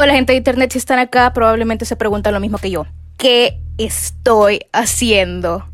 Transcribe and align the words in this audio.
Hola 0.00 0.12
gente 0.12 0.32
de 0.32 0.36
internet, 0.36 0.70
si 0.70 0.78
están 0.78 1.00
acá 1.00 1.32
probablemente 1.32 1.84
se 1.84 1.96
preguntan 1.96 2.32
lo 2.32 2.38
mismo 2.38 2.58
que 2.58 2.70
yo. 2.70 2.86
¿Qué 3.16 3.60
estoy 3.78 4.60
haciendo 4.72 5.64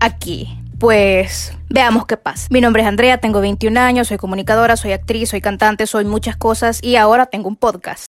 aquí? 0.00 0.48
Pues 0.80 1.56
veamos 1.70 2.04
qué 2.06 2.16
pasa. 2.16 2.48
Mi 2.50 2.60
nombre 2.60 2.82
es 2.82 2.88
Andrea, 2.88 3.18
tengo 3.18 3.40
21 3.40 3.78
años, 3.78 4.08
soy 4.08 4.16
comunicadora, 4.16 4.76
soy 4.76 4.90
actriz, 4.90 5.28
soy 5.28 5.40
cantante, 5.40 5.86
soy 5.86 6.04
muchas 6.04 6.36
cosas 6.36 6.80
y 6.82 6.96
ahora 6.96 7.26
tengo 7.26 7.46
un 7.46 7.54
podcast. 7.54 8.06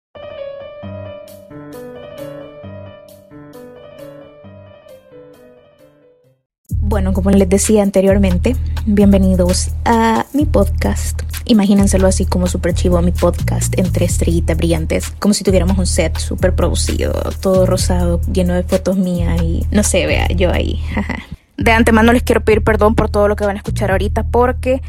Bueno, 6.88 7.12
como 7.12 7.32
les 7.32 7.50
decía 7.50 7.84
anteriormente, 7.84 8.56
bienvenidos 8.86 9.72
a 9.84 10.26
mi 10.32 10.46
podcast. 10.46 11.22
Imagínenselo 11.44 12.08
así 12.08 12.26
como 12.26 12.48
súper 12.48 12.74
chivo 12.76 13.02
mi 13.02 13.12
podcast 13.12 13.78
entre 13.78 14.06
estrellitas 14.06 14.56
brillantes, 14.56 15.12
como 15.20 15.34
si 15.34 15.44
tuviéramos 15.44 15.78
un 15.78 15.86
set 15.86 16.18
súper 16.18 16.56
producido, 16.56 17.12
todo 17.42 17.66
rosado, 17.66 18.22
lleno 18.32 18.54
de 18.54 18.64
fotos 18.64 18.96
mías 18.96 19.42
y 19.42 19.66
no 19.70 19.84
sé, 19.84 20.06
vea, 20.06 20.30
yo 20.30 20.50
ahí. 20.54 20.82
De 21.58 21.74
antemano 21.74 22.14
les 22.14 22.24
quiero 22.24 22.40
pedir 22.40 22.64
perdón 22.64 22.96
por 22.96 23.10
todo 23.10 23.28
lo 23.28 23.36
que 23.36 23.46
van 23.46 23.58
a 23.58 23.60
escuchar 23.60 23.92
ahorita 23.92 24.24
porque 24.24 24.82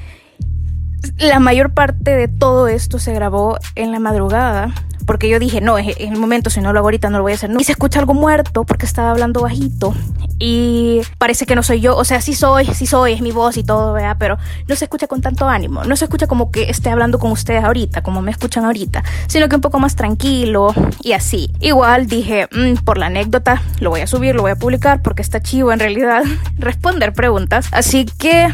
la 1.16 1.40
mayor 1.40 1.74
parte 1.74 2.12
de 2.12 2.28
todo 2.28 2.68
esto 2.68 3.00
se 3.00 3.12
grabó 3.12 3.58
en 3.74 3.90
la 3.90 3.98
madrugada 3.98 4.72
porque 5.08 5.30
yo 5.30 5.38
dije, 5.38 5.62
no, 5.62 5.78
en 5.78 5.88
el 6.12 6.20
momento, 6.20 6.50
si 6.50 6.60
no 6.60 6.74
lo 6.74 6.80
hago 6.80 6.88
ahorita, 6.88 7.08
no 7.08 7.16
lo 7.16 7.22
voy 7.22 7.32
a 7.32 7.36
hacer. 7.36 7.50
Y 7.58 7.64
se 7.64 7.72
escucha 7.72 7.98
algo 7.98 8.12
muerto 8.12 8.64
porque 8.64 8.84
estaba 8.84 9.10
hablando 9.10 9.40
bajito 9.40 9.94
y 10.38 11.00
parece 11.16 11.46
que 11.46 11.56
no 11.56 11.62
soy 11.62 11.80
yo. 11.80 11.96
O 11.96 12.04
sea, 12.04 12.20
sí 12.20 12.34
soy, 12.34 12.66
sí 12.66 12.86
soy, 12.86 13.14
es 13.14 13.22
mi 13.22 13.30
voz 13.30 13.56
y 13.56 13.64
todo, 13.64 13.94
¿verdad? 13.94 14.16
Pero 14.18 14.36
no 14.68 14.76
se 14.76 14.84
escucha 14.84 15.06
con 15.06 15.22
tanto 15.22 15.48
ánimo. 15.48 15.82
No 15.84 15.96
se 15.96 16.04
escucha 16.04 16.26
como 16.26 16.50
que 16.50 16.68
esté 16.68 16.90
hablando 16.90 17.18
con 17.18 17.30
ustedes 17.32 17.64
ahorita, 17.64 18.02
como 18.02 18.20
me 18.20 18.30
escuchan 18.30 18.66
ahorita, 18.66 19.02
sino 19.28 19.48
que 19.48 19.56
un 19.56 19.62
poco 19.62 19.78
más 19.78 19.96
tranquilo 19.96 20.74
y 21.02 21.12
así. 21.12 21.50
Igual 21.60 22.06
dije, 22.06 22.46
mm, 22.52 22.84
por 22.84 22.98
la 22.98 23.06
anécdota, 23.06 23.62
lo 23.80 23.88
voy 23.88 24.02
a 24.02 24.06
subir, 24.06 24.34
lo 24.34 24.42
voy 24.42 24.50
a 24.50 24.56
publicar 24.56 25.00
porque 25.00 25.22
está 25.22 25.40
chivo 25.40 25.72
en 25.72 25.80
realidad 25.80 26.22
responder 26.58 27.14
preguntas. 27.14 27.66
Así 27.72 28.04
que 28.04 28.46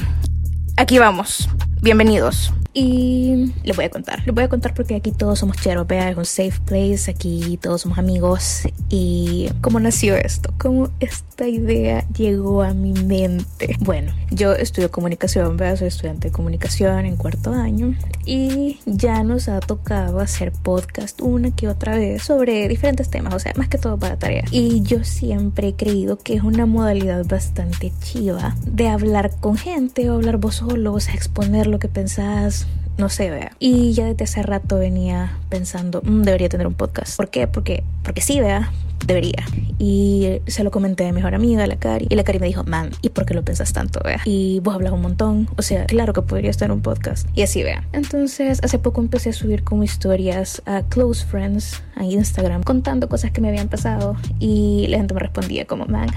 aquí 0.76 1.00
vamos. 1.00 1.48
Bienvenidos. 1.84 2.50
Y 2.76 3.52
les 3.62 3.76
voy 3.76 3.84
a 3.84 3.90
contar, 3.90 4.22
les 4.26 4.34
voy 4.34 4.42
a 4.42 4.48
contar 4.48 4.74
porque 4.74 4.96
aquí 4.96 5.12
todos 5.12 5.38
somos 5.38 5.56
cheropea, 5.58 6.10
es 6.10 6.16
un 6.16 6.24
safe 6.24 6.58
place, 6.64 7.08
aquí 7.08 7.56
todos 7.62 7.82
somos 7.82 7.98
amigos. 7.98 8.62
Y 8.88 9.48
cómo 9.60 9.78
nació 9.78 10.16
esto, 10.16 10.52
cómo 10.58 10.88
esta 10.98 11.46
idea 11.46 12.04
llegó 12.16 12.62
a 12.62 12.74
mi 12.74 12.92
mente. 12.92 13.76
Bueno, 13.78 14.12
yo 14.30 14.54
estudio 14.54 14.90
comunicación, 14.90 15.56
¿verdad? 15.56 15.78
soy 15.78 15.88
estudiante 15.88 16.28
de 16.28 16.32
comunicación 16.32 17.06
en 17.06 17.16
cuarto 17.16 17.52
año 17.52 17.94
y 18.24 18.80
ya 18.86 19.22
nos 19.22 19.48
ha 19.48 19.60
tocado 19.60 20.18
hacer 20.18 20.50
podcast 20.50 21.20
una 21.20 21.52
que 21.52 21.68
otra 21.68 21.96
vez 21.96 22.22
sobre 22.24 22.66
diferentes 22.66 23.08
temas, 23.08 23.34
o 23.34 23.38
sea, 23.38 23.52
más 23.56 23.68
que 23.68 23.78
todo 23.78 23.98
para 23.98 24.16
tareas. 24.16 24.52
Y 24.52 24.82
yo 24.82 25.04
siempre 25.04 25.68
he 25.68 25.74
creído 25.74 26.18
que 26.18 26.34
es 26.34 26.42
una 26.42 26.66
modalidad 26.66 27.24
bastante 27.24 27.92
chiva 28.02 28.56
de 28.66 28.88
hablar 28.88 29.30
con 29.38 29.56
gente 29.56 30.10
o 30.10 30.14
hablar 30.14 30.38
vos 30.38 30.56
solo, 30.56 30.94
o 30.94 31.00
sea, 31.00 31.14
exponer 31.14 31.68
lo 31.74 31.78
que 31.80 31.88
pensás 31.88 32.66
no 32.96 33.08
sé, 33.08 33.30
vea. 33.30 33.52
Y 33.58 33.92
ya 33.92 34.06
desde 34.06 34.24
hace 34.24 34.42
rato 34.42 34.78
venía 34.78 35.36
pensando, 35.48 36.00
mm, 36.04 36.22
debería 36.22 36.48
tener 36.48 36.66
un 36.66 36.74
podcast. 36.74 37.16
¿Por 37.16 37.28
qué? 37.28 37.48
Porque, 37.48 37.82
porque 38.02 38.20
sí, 38.20 38.40
vea 38.40 38.70
debería. 39.06 39.44
Y 39.78 40.40
se 40.46 40.64
lo 40.64 40.70
comenté 40.70 41.04
a 41.04 41.06
mi 41.08 41.14
mejor 41.14 41.34
amiga, 41.34 41.66
la 41.66 41.76
Cari. 41.76 42.06
Y 42.08 42.14
la 42.14 42.24
Cari 42.24 42.38
me 42.38 42.46
dijo, 42.46 42.64
man, 42.64 42.90
¿y 43.02 43.10
por 43.10 43.26
qué 43.26 43.34
lo 43.34 43.44
pensas 43.44 43.72
tanto, 43.72 44.00
vea? 44.04 44.20
Y 44.24 44.60
vos 44.60 44.74
hablas 44.74 44.92
un 44.92 45.02
montón. 45.02 45.48
O 45.56 45.62
sea, 45.62 45.86
claro 45.86 46.12
que 46.12 46.22
podría 46.22 46.50
estar 46.50 46.70
un 46.70 46.80
podcast. 46.80 47.28
Y 47.34 47.42
así, 47.42 47.62
vea. 47.62 47.86
Entonces, 47.92 48.60
hace 48.62 48.78
poco 48.78 49.00
empecé 49.00 49.30
a 49.30 49.32
subir 49.32 49.64
como 49.64 49.82
historias 49.82 50.62
a 50.66 50.82
Close 50.82 51.24
Friends 51.24 51.82
a 51.96 52.04
Instagram 52.04 52.62
contando 52.62 53.08
cosas 53.08 53.30
que 53.30 53.40
me 53.40 53.48
habían 53.48 53.68
pasado. 53.68 54.16
Y 54.38 54.86
la 54.88 54.98
gente 54.98 55.14
me 55.14 55.20
respondía 55.20 55.66
como, 55.66 55.86
man, 55.86 56.08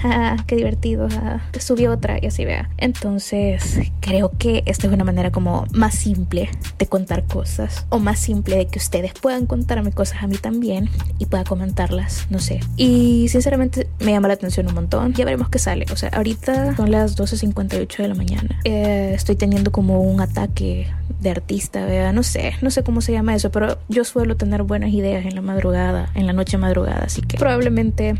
qué 0.46 0.56
divertido, 0.56 1.08
te 1.50 1.60
subí 1.60 1.86
otra 1.86 2.18
y 2.20 2.26
así, 2.26 2.44
vea. 2.44 2.70
Entonces, 2.78 3.78
creo 4.00 4.32
que 4.38 4.62
esta 4.66 4.86
es 4.86 4.92
una 4.92 5.04
manera 5.04 5.30
como 5.30 5.66
más 5.72 5.94
simple 5.94 6.48
de 6.78 6.86
contar 6.86 7.24
cosas. 7.26 7.86
O 7.90 7.98
más 7.98 8.18
simple 8.18 8.56
de 8.56 8.66
que 8.66 8.78
ustedes 8.78 9.12
puedan 9.12 9.46
contarme 9.46 9.92
cosas 9.92 10.22
a 10.22 10.26
mí 10.26 10.36
también 10.36 10.88
y 11.18 11.26
pueda 11.26 11.44
comentarlas, 11.44 12.26
no 12.30 12.38
sé, 12.38 12.60
y 12.78 13.28
sinceramente 13.28 13.88
me 13.98 14.12
llama 14.12 14.28
la 14.28 14.34
atención 14.34 14.68
un 14.68 14.74
montón. 14.74 15.12
Ya 15.12 15.24
veremos 15.24 15.48
qué 15.48 15.58
sale. 15.58 15.84
O 15.92 15.96
sea, 15.96 16.10
ahorita 16.10 16.76
son 16.76 16.92
las 16.92 17.18
12.58 17.18 17.96
de 17.96 18.08
la 18.08 18.14
mañana. 18.14 18.60
Eh, 18.64 19.12
estoy 19.14 19.34
teniendo 19.34 19.72
como 19.72 20.00
un 20.00 20.20
ataque 20.20 20.86
de 21.20 21.30
artista, 21.30 21.84
¿verdad? 21.84 22.12
No 22.12 22.22
sé, 22.22 22.54
no 22.62 22.70
sé 22.70 22.84
cómo 22.84 23.00
se 23.00 23.12
llama 23.12 23.34
eso, 23.34 23.50
pero 23.50 23.78
yo 23.88 24.04
suelo 24.04 24.36
tener 24.36 24.62
buenas 24.62 24.90
ideas 24.90 25.26
en 25.26 25.34
la 25.34 25.42
madrugada, 25.42 26.10
en 26.14 26.26
la 26.26 26.32
noche 26.32 26.56
madrugada, 26.56 27.06
así 27.06 27.22
que 27.22 27.36
probablemente 27.36 28.14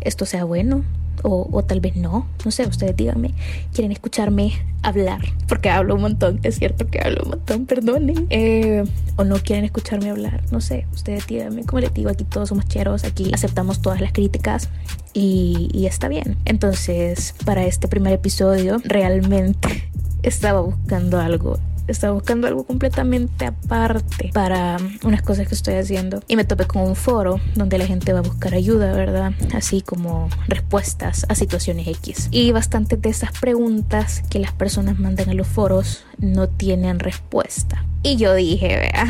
esto 0.00 0.26
sea 0.26 0.44
bueno 0.44 0.82
o, 1.22 1.62
tal 1.64 1.80
vez 1.80 1.96
no. 1.96 2.26
No 2.44 2.50
sé, 2.50 2.66
ustedes 2.66 2.96
díganme. 2.96 3.34
¿Quieren 3.72 3.92
escucharme 3.92 4.52
hablar? 4.82 5.20
Porque 5.48 5.70
hablo 5.70 5.94
un 5.94 6.02
montón. 6.02 6.40
Es 6.42 6.58
cierto 6.58 6.86
que 6.86 7.00
hablo 7.00 7.22
un 7.24 7.30
montón, 7.30 7.66
perdonen. 7.66 8.26
Eh, 8.30 8.84
o 9.16 9.24
no 9.24 9.36
quieren 9.36 9.64
escucharme 9.64 10.10
hablar. 10.10 10.42
No 10.50 10.60
sé, 10.60 10.86
ustedes 10.92 11.26
díganme. 11.26 11.64
Como 11.64 11.80
les 11.80 11.92
digo, 11.92 12.10
aquí 12.10 12.24
todos 12.24 12.48
somos 12.48 12.66
cheros. 12.66 13.04
Aquí 13.04 13.30
aceptamos 13.32 13.82
todas 13.82 14.00
las 14.00 14.12
críticas 14.12 14.68
y, 15.12 15.68
y 15.72 15.86
está 15.86 16.08
bien. 16.08 16.36
Entonces, 16.44 17.34
para 17.44 17.64
este 17.64 17.88
primer 17.88 18.12
episodio, 18.12 18.78
realmente 18.84 19.90
estaba 20.22 20.60
buscando 20.60 21.18
algo 21.18 21.58
estaba 21.92 22.12
buscando 22.12 22.46
algo 22.46 22.64
completamente 22.64 23.46
aparte 23.46 24.30
para 24.32 24.76
unas 25.04 25.22
cosas 25.22 25.48
que 25.48 25.54
estoy 25.54 25.74
haciendo 25.74 26.22
y 26.28 26.36
me 26.36 26.44
topé 26.44 26.66
con 26.66 26.82
un 26.82 26.96
foro 26.96 27.40
donde 27.54 27.78
la 27.78 27.86
gente 27.86 28.12
va 28.12 28.20
a 28.20 28.22
buscar 28.22 28.54
ayuda, 28.54 28.92
¿verdad? 28.92 29.32
Así 29.54 29.82
como 29.82 30.28
respuestas 30.48 31.26
a 31.28 31.34
situaciones 31.34 31.86
X. 31.88 32.28
Y 32.30 32.52
bastantes 32.52 33.00
de 33.00 33.10
esas 33.10 33.32
preguntas 33.32 34.22
que 34.30 34.38
las 34.38 34.52
personas 34.52 34.98
mandan 34.98 35.30
a 35.30 35.34
los 35.34 35.46
foros 35.46 36.04
no 36.18 36.48
tienen 36.48 36.98
respuesta. 36.98 37.84
Y 38.02 38.16
yo 38.16 38.34
dije, 38.34 38.68
vea, 38.68 39.06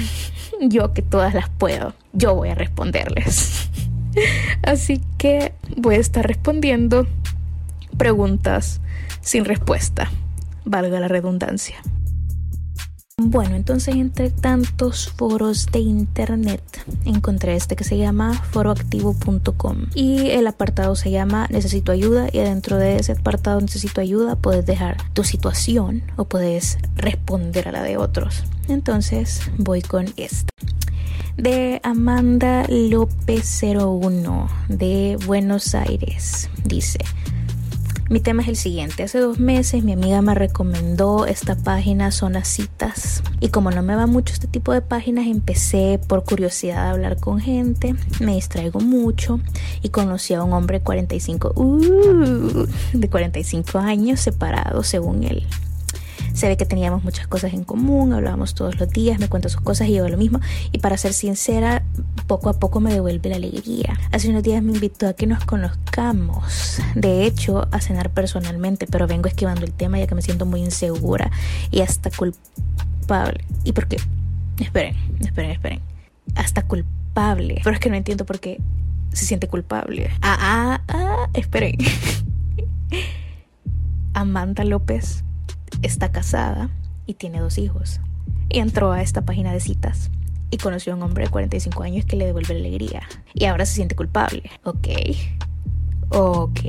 yo 0.60 0.92
que 0.92 1.02
todas 1.02 1.34
las 1.34 1.48
puedo, 1.48 1.94
yo 2.12 2.34
voy 2.34 2.48
a 2.48 2.54
responderles. 2.54 3.69
Así 4.62 5.00
que 5.19 5.52
voy 5.76 5.96
a 5.96 5.98
estar 5.98 6.26
respondiendo 6.26 7.06
preguntas 7.96 8.80
sin 9.20 9.44
respuesta, 9.44 10.10
valga 10.64 11.00
la 11.00 11.08
redundancia. 11.08 11.76
Bueno, 13.22 13.54
entonces 13.54 13.97
entre 13.97 14.31
tantos 14.31 15.10
foros 15.10 15.66
de 15.66 15.81
internet 15.81 16.62
encontré 17.04 17.54
este 17.54 17.76
que 17.76 17.84
se 17.84 17.98
llama 17.98 18.32
foroactivo.com 18.32 19.76
y 19.94 20.31
el 20.31 20.47
apartado 20.47 20.97
se 20.97 21.10
llama 21.10 21.47
necesito 21.50 21.92
ayuda 21.92 22.28
y 22.32 22.38
dentro 22.38 22.78
de 22.78 22.97
ese 22.97 23.12
apartado 23.12 23.60
necesito 23.60 24.00
ayuda 24.00 24.36
puedes 24.36 24.64
dejar 24.64 24.97
tu 25.12 25.22
situación 25.22 26.03
o 26.16 26.25
puedes 26.25 26.78
responder 26.97 27.69
a 27.69 27.72
la 27.72 27.82
de 27.82 27.98
otros. 27.98 28.42
Entonces 28.69 29.42
voy 29.58 29.82
con 29.82 30.06
esta 30.16 30.50
de 31.37 31.81
Amanda 31.82 32.64
López 32.69 33.62
01 33.62 34.48
de 34.69 35.19
Buenos 35.26 35.75
Aires. 35.75 36.48
Dice, 36.64 36.98
mi 38.10 38.19
tema 38.19 38.43
es 38.43 38.48
el 38.48 38.56
siguiente. 38.56 39.04
Hace 39.04 39.21
dos 39.21 39.38
meses 39.38 39.84
mi 39.84 39.93
amiga 39.93 40.21
me 40.21 40.34
recomendó 40.34 41.26
esta 41.26 41.54
página 41.54 42.10
Zona 42.10 42.44
Citas. 42.44 43.22
Y 43.38 43.50
como 43.50 43.71
no 43.71 43.84
me 43.84 43.94
va 43.94 44.09
mucho 44.09 44.34
este 44.34 44.48
tipo 44.48 44.72
de 44.72 44.82
páginas, 44.82 45.28
empecé 45.28 46.00
por 46.09 46.25
curiosidad 46.25 46.88
a 46.88 46.91
hablar 46.91 47.19
con 47.19 47.38
gente. 47.38 47.94
Me 48.19 48.34
distraigo 48.34 48.81
mucho 48.81 49.38
y 49.81 49.91
conocí 49.91 50.34
a 50.34 50.43
un 50.43 50.53
hombre 50.53 50.81
45, 50.81 51.53
uh, 51.54 52.66
de 52.93 53.09
45 53.09 53.78
años 53.78 54.19
separado 54.19 54.82
según 54.82 55.22
él. 55.22 55.47
Se 56.32 56.48
ve 56.48 56.56
que 56.56 56.66
teníamos 56.66 57.04
muchas 57.04 57.26
cosas 57.26 57.52
en 57.52 57.64
común, 57.64 58.12
hablábamos 58.12 58.54
todos 58.54 58.78
los 58.78 58.88
días, 58.91 59.18
me 59.18 59.28
cuenta 59.28 59.48
sus 59.48 59.60
cosas 59.60 59.88
y 59.88 59.94
yo 59.94 60.08
lo 60.08 60.16
mismo. 60.16 60.41
Y 60.72 60.78
para 60.78 60.96
ser 60.96 61.12
sincera, 61.12 61.82
poco 62.26 62.48
a 62.48 62.54
poco 62.54 62.80
me 62.80 62.92
devuelve 62.92 63.30
la 63.30 63.36
alegría. 63.36 63.98
Hace 64.12 64.31
unos 64.31 64.43
días 64.43 64.62
me 64.62 64.72
invitó 64.72 65.08
a 65.08 65.12
que 65.12 65.26
nos 65.26 65.44
conozcamos. 65.44 66.81
De 66.94 67.26
hecho, 67.26 67.69
a 67.70 67.81
cenar 67.81 68.10
personalmente, 68.10 68.87
pero 68.87 69.06
vengo 69.06 69.28
esquivando 69.28 69.64
el 69.64 69.72
tema 69.72 69.99
ya 69.99 70.06
que 70.06 70.14
me 70.14 70.22
siento 70.22 70.46
muy 70.46 70.60
insegura 70.60 71.31
y 71.70 71.81
hasta 71.81 72.10
culpable. 72.10 73.44
¿Y 73.64 73.72
por 73.72 73.88
qué? 73.88 73.99
Esperen, 74.58 74.96
esperen, 75.20 75.50
esperen. 75.50 75.81
Hasta 76.34 76.62
culpable. 76.62 77.60
Pero 77.62 77.75
es 77.75 77.81
que 77.81 77.90
no 77.90 77.96
entiendo 77.96 78.25
por 78.25 78.40
qué 78.40 78.60
se 79.12 79.26
siente 79.26 79.49
culpable. 79.49 80.10
Ah, 80.22 80.38
ah, 80.40 80.81
ah, 80.88 81.28
esperen. 81.34 81.76
Amanda 84.14 84.64
López 84.64 85.25
está 85.82 86.12
casada 86.12 86.70
y 87.06 87.14
tiene 87.14 87.40
dos 87.40 87.58
hijos. 87.58 88.00
Y 88.49 88.58
entró 88.58 88.93
a 88.93 89.02
esta 89.02 89.22
página 89.22 89.52
de 89.52 89.61
citas 89.61 90.11
y 90.50 90.58
conoció 90.58 90.93
a 90.93 90.96
un 90.96 91.02
hombre 91.02 91.25
de 91.25 91.31
45 91.31 91.82
años 91.82 92.05
que 92.05 92.17
le 92.17 92.26
devuelve 92.26 92.55
la 92.55 92.61
alegría. 92.61 93.02
Y 93.34 93.44
ahora 93.44 93.67
se 93.67 93.76
siente 93.76 93.94
culpable. 93.94 94.50
Ok. 94.64 94.88
Ok. 96.11 96.61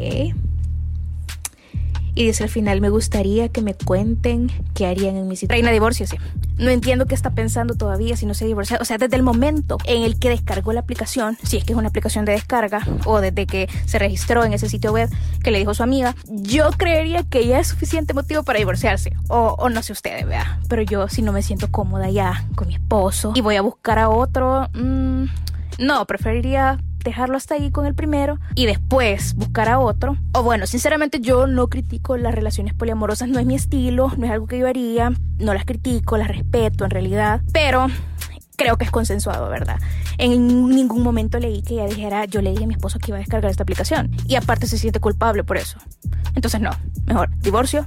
Y 2.13 2.25
dice 2.25 2.43
al 2.43 2.49
final, 2.49 2.81
me 2.81 2.89
gustaría 2.89 3.49
que 3.49 3.61
me 3.61 3.73
cuenten 3.73 4.51
qué 4.73 4.85
harían 4.85 5.15
en 5.15 5.27
mi 5.27 5.35
situación. 5.35 5.63
Reina, 5.63 5.71
divórciese. 5.71 6.17
No 6.57 6.69
entiendo 6.69 7.05
qué 7.05 7.15
está 7.15 7.31
pensando 7.31 7.75
todavía 7.75 8.17
si 8.17 8.25
no 8.25 8.33
se 8.33 8.45
divorcia. 8.45 8.77
O 8.81 8.85
sea, 8.85 8.97
desde 8.97 9.15
el 9.15 9.23
momento 9.23 9.77
en 9.85 10.03
el 10.03 10.19
que 10.19 10.29
descargó 10.29 10.73
la 10.73 10.81
aplicación, 10.81 11.37
si 11.43 11.57
es 11.57 11.63
que 11.63 11.73
es 11.73 11.79
una 11.79 11.87
aplicación 11.87 12.25
de 12.25 12.33
descarga, 12.33 12.85
o 13.05 13.21
desde 13.21 13.45
que 13.45 13.69
se 13.85 13.97
registró 13.97 14.43
en 14.43 14.53
ese 14.53 14.69
sitio 14.69 14.91
web 14.91 15.09
que 15.43 15.51
le 15.51 15.59
dijo 15.59 15.73
su 15.73 15.83
amiga, 15.83 16.15
yo 16.27 16.69
creería 16.71 17.23
que 17.23 17.47
ya 17.47 17.59
es 17.59 17.67
suficiente 17.67 18.13
motivo 18.13 18.43
para 18.43 18.59
divorciarse. 18.59 19.13
O, 19.29 19.55
o 19.57 19.69
no 19.69 19.81
sé 19.81 19.93
ustedes, 19.93 20.25
vea. 20.25 20.59
Pero 20.67 20.81
yo 20.81 21.07
si 21.07 21.21
no 21.21 21.31
me 21.31 21.41
siento 21.41 21.71
cómoda 21.71 22.09
ya 22.09 22.45
con 22.55 22.67
mi 22.67 22.75
esposo 22.75 23.33
y 23.35 23.41
voy 23.41 23.55
a 23.55 23.61
buscar 23.61 23.99
a 23.99 24.09
otro, 24.09 24.67
mmm, 24.73 25.25
no, 25.79 26.05
preferiría 26.05 26.77
dejarlo 27.03 27.37
hasta 27.37 27.55
ahí 27.55 27.71
con 27.71 27.85
el 27.85 27.95
primero 27.95 28.39
y 28.55 28.65
después 28.65 29.35
buscar 29.35 29.69
a 29.69 29.79
otro. 29.79 30.17
O 30.33 30.43
bueno, 30.43 30.67
sinceramente 30.67 31.19
yo 31.19 31.47
no 31.47 31.67
critico 31.67 32.17
las 32.17 32.33
relaciones 32.33 32.73
poliamorosas, 32.73 33.29
no 33.29 33.39
es 33.39 33.45
mi 33.45 33.55
estilo, 33.55 34.11
no 34.17 34.25
es 34.25 34.31
algo 34.31 34.47
que 34.47 34.59
yo 34.59 34.67
haría, 34.67 35.13
no 35.37 35.53
las 35.53 35.65
critico, 35.65 36.17
las 36.17 36.27
respeto 36.27 36.85
en 36.85 36.91
realidad, 36.91 37.41
pero 37.51 37.87
creo 38.55 38.77
que 38.77 38.85
es 38.85 38.91
consensuado, 38.91 39.49
¿verdad? 39.49 39.79
En 40.17 40.69
ningún 40.69 41.01
momento 41.01 41.39
leí 41.39 41.63
que 41.63 41.75
ella 41.75 41.87
dijera, 41.87 42.25
yo 42.25 42.41
le 42.41 42.51
dije 42.51 42.65
a 42.65 42.67
mi 42.67 42.75
esposo 42.75 42.99
que 42.99 43.09
iba 43.09 43.17
a 43.17 43.19
descargar 43.19 43.49
esta 43.49 43.63
aplicación 43.63 44.11
y 44.27 44.35
aparte 44.35 44.67
se 44.67 44.77
siente 44.77 44.99
culpable 44.99 45.43
por 45.43 45.57
eso. 45.57 45.79
Entonces 46.35 46.61
no, 46.61 46.69
mejor 47.05 47.29
divorcio 47.39 47.85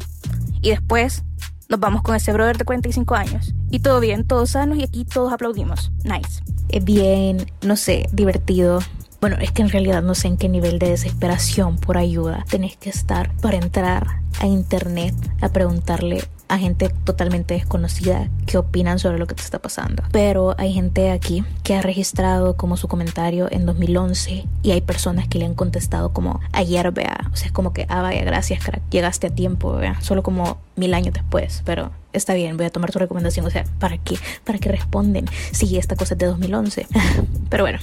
y 0.61 0.71
después 0.71 1.23
nos 1.69 1.81
vamos 1.81 2.03
con 2.03 2.15
ese 2.15 2.33
brother 2.33 2.59
de 2.59 2.65
45 2.65 3.15
años. 3.15 3.55
Y 3.71 3.81
todo 3.81 4.01
bien, 4.01 4.27
todos 4.27 4.51
sanos 4.51 4.79
y 4.79 4.83
aquí 4.83 5.05
todos 5.05 5.33
aplaudimos. 5.33 5.93
Nice. 6.05 6.43
Es 6.69 6.85
bien, 6.85 7.47
no 7.63 7.77
sé, 7.77 8.09
divertido 8.13 8.81
bueno, 9.25 9.39
es 9.41 9.53
que 9.53 9.63
en 9.63 9.71
realidad 9.71 10.03
no 10.03 10.15
sé 10.15 10.29
en 10.29 10.37
qué 10.37 10.51
nivel 10.51 10.79
de 10.79 10.91
desesperación 10.91 11.79
por 11.79 11.97
ayuda 11.97 12.45
tenés 12.51 12.77
que 12.77 12.91
estar 12.91 13.35
para 13.39 13.57
entrar 13.57 14.21
a 14.39 14.47
internet 14.47 15.15
a 15.41 15.49
preguntarle 15.49 16.23
a 16.49 16.59
gente 16.59 16.91
totalmente 17.05 17.55
desconocida 17.55 18.29
qué 18.47 18.59
opinan 18.59 18.99
sobre 18.99 19.19
lo 19.19 19.27
que 19.27 19.35
te 19.35 19.43
está 19.43 19.59
pasando. 19.59 20.03
Pero 20.13 20.55
hay 20.59 20.73
gente 20.73 21.11
aquí 21.11 21.45
que 21.63 21.75
ha 21.75 21.83
registrado 21.83 22.57
como 22.57 22.77
su 22.77 22.89
comentario 22.89 23.49
en 23.51 23.67
2011 23.67 24.45
y 24.63 24.71
hay 24.71 24.81
personas 24.81 25.29
que 25.29 25.39
le 25.39 25.47
han 25.47 25.55
contestado 25.55 26.13
como 26.13 26.41
ayer, 26.53 26.91
vea. 26.93 27.31
O 27.33 27.37
sea, 27.37 27.47
es 27.47 27.53
como 27.53 27.73
que, 27.73 27.87
ah, 27.89 28.03
vaya, 28.03 28.23
gracias, 28.25 28.65
crack, 28.65 28.83
llegaste 28.91 29.29
a 29.29 29.31
tiempo, 29.31 29.73
vea. 29.73 30.01
Solo 30.01 30.23
como 30.23 30.59
mil 30.77 30.93
años 30.95 31.15
después, 31.15 31.63
pero 31.65 31.91
está 32.13 32.35
bien, 32.35 32.57
voy 32.57 32.67
a 32.67 32.71
tomar 32.71 32.93
tu 32.93 32.99
recomendación. 32.99 33.47
O 33.47 33.51
sea, 33.51 33.65
¿para 33.79 33.99
qué? 33.99 34.17
¿Para 34.45 34.59
qué 34.59 34.71
responden? 34.71 35.27
Sí, 35.53 35.77
esta 35.79 35.97
cosa 35.97 36.15
es 36.15 36.19
de 36.19 36.27
2011. 36.27 36.87
Pero 37.51 37.65
bueno, 37.65 37.79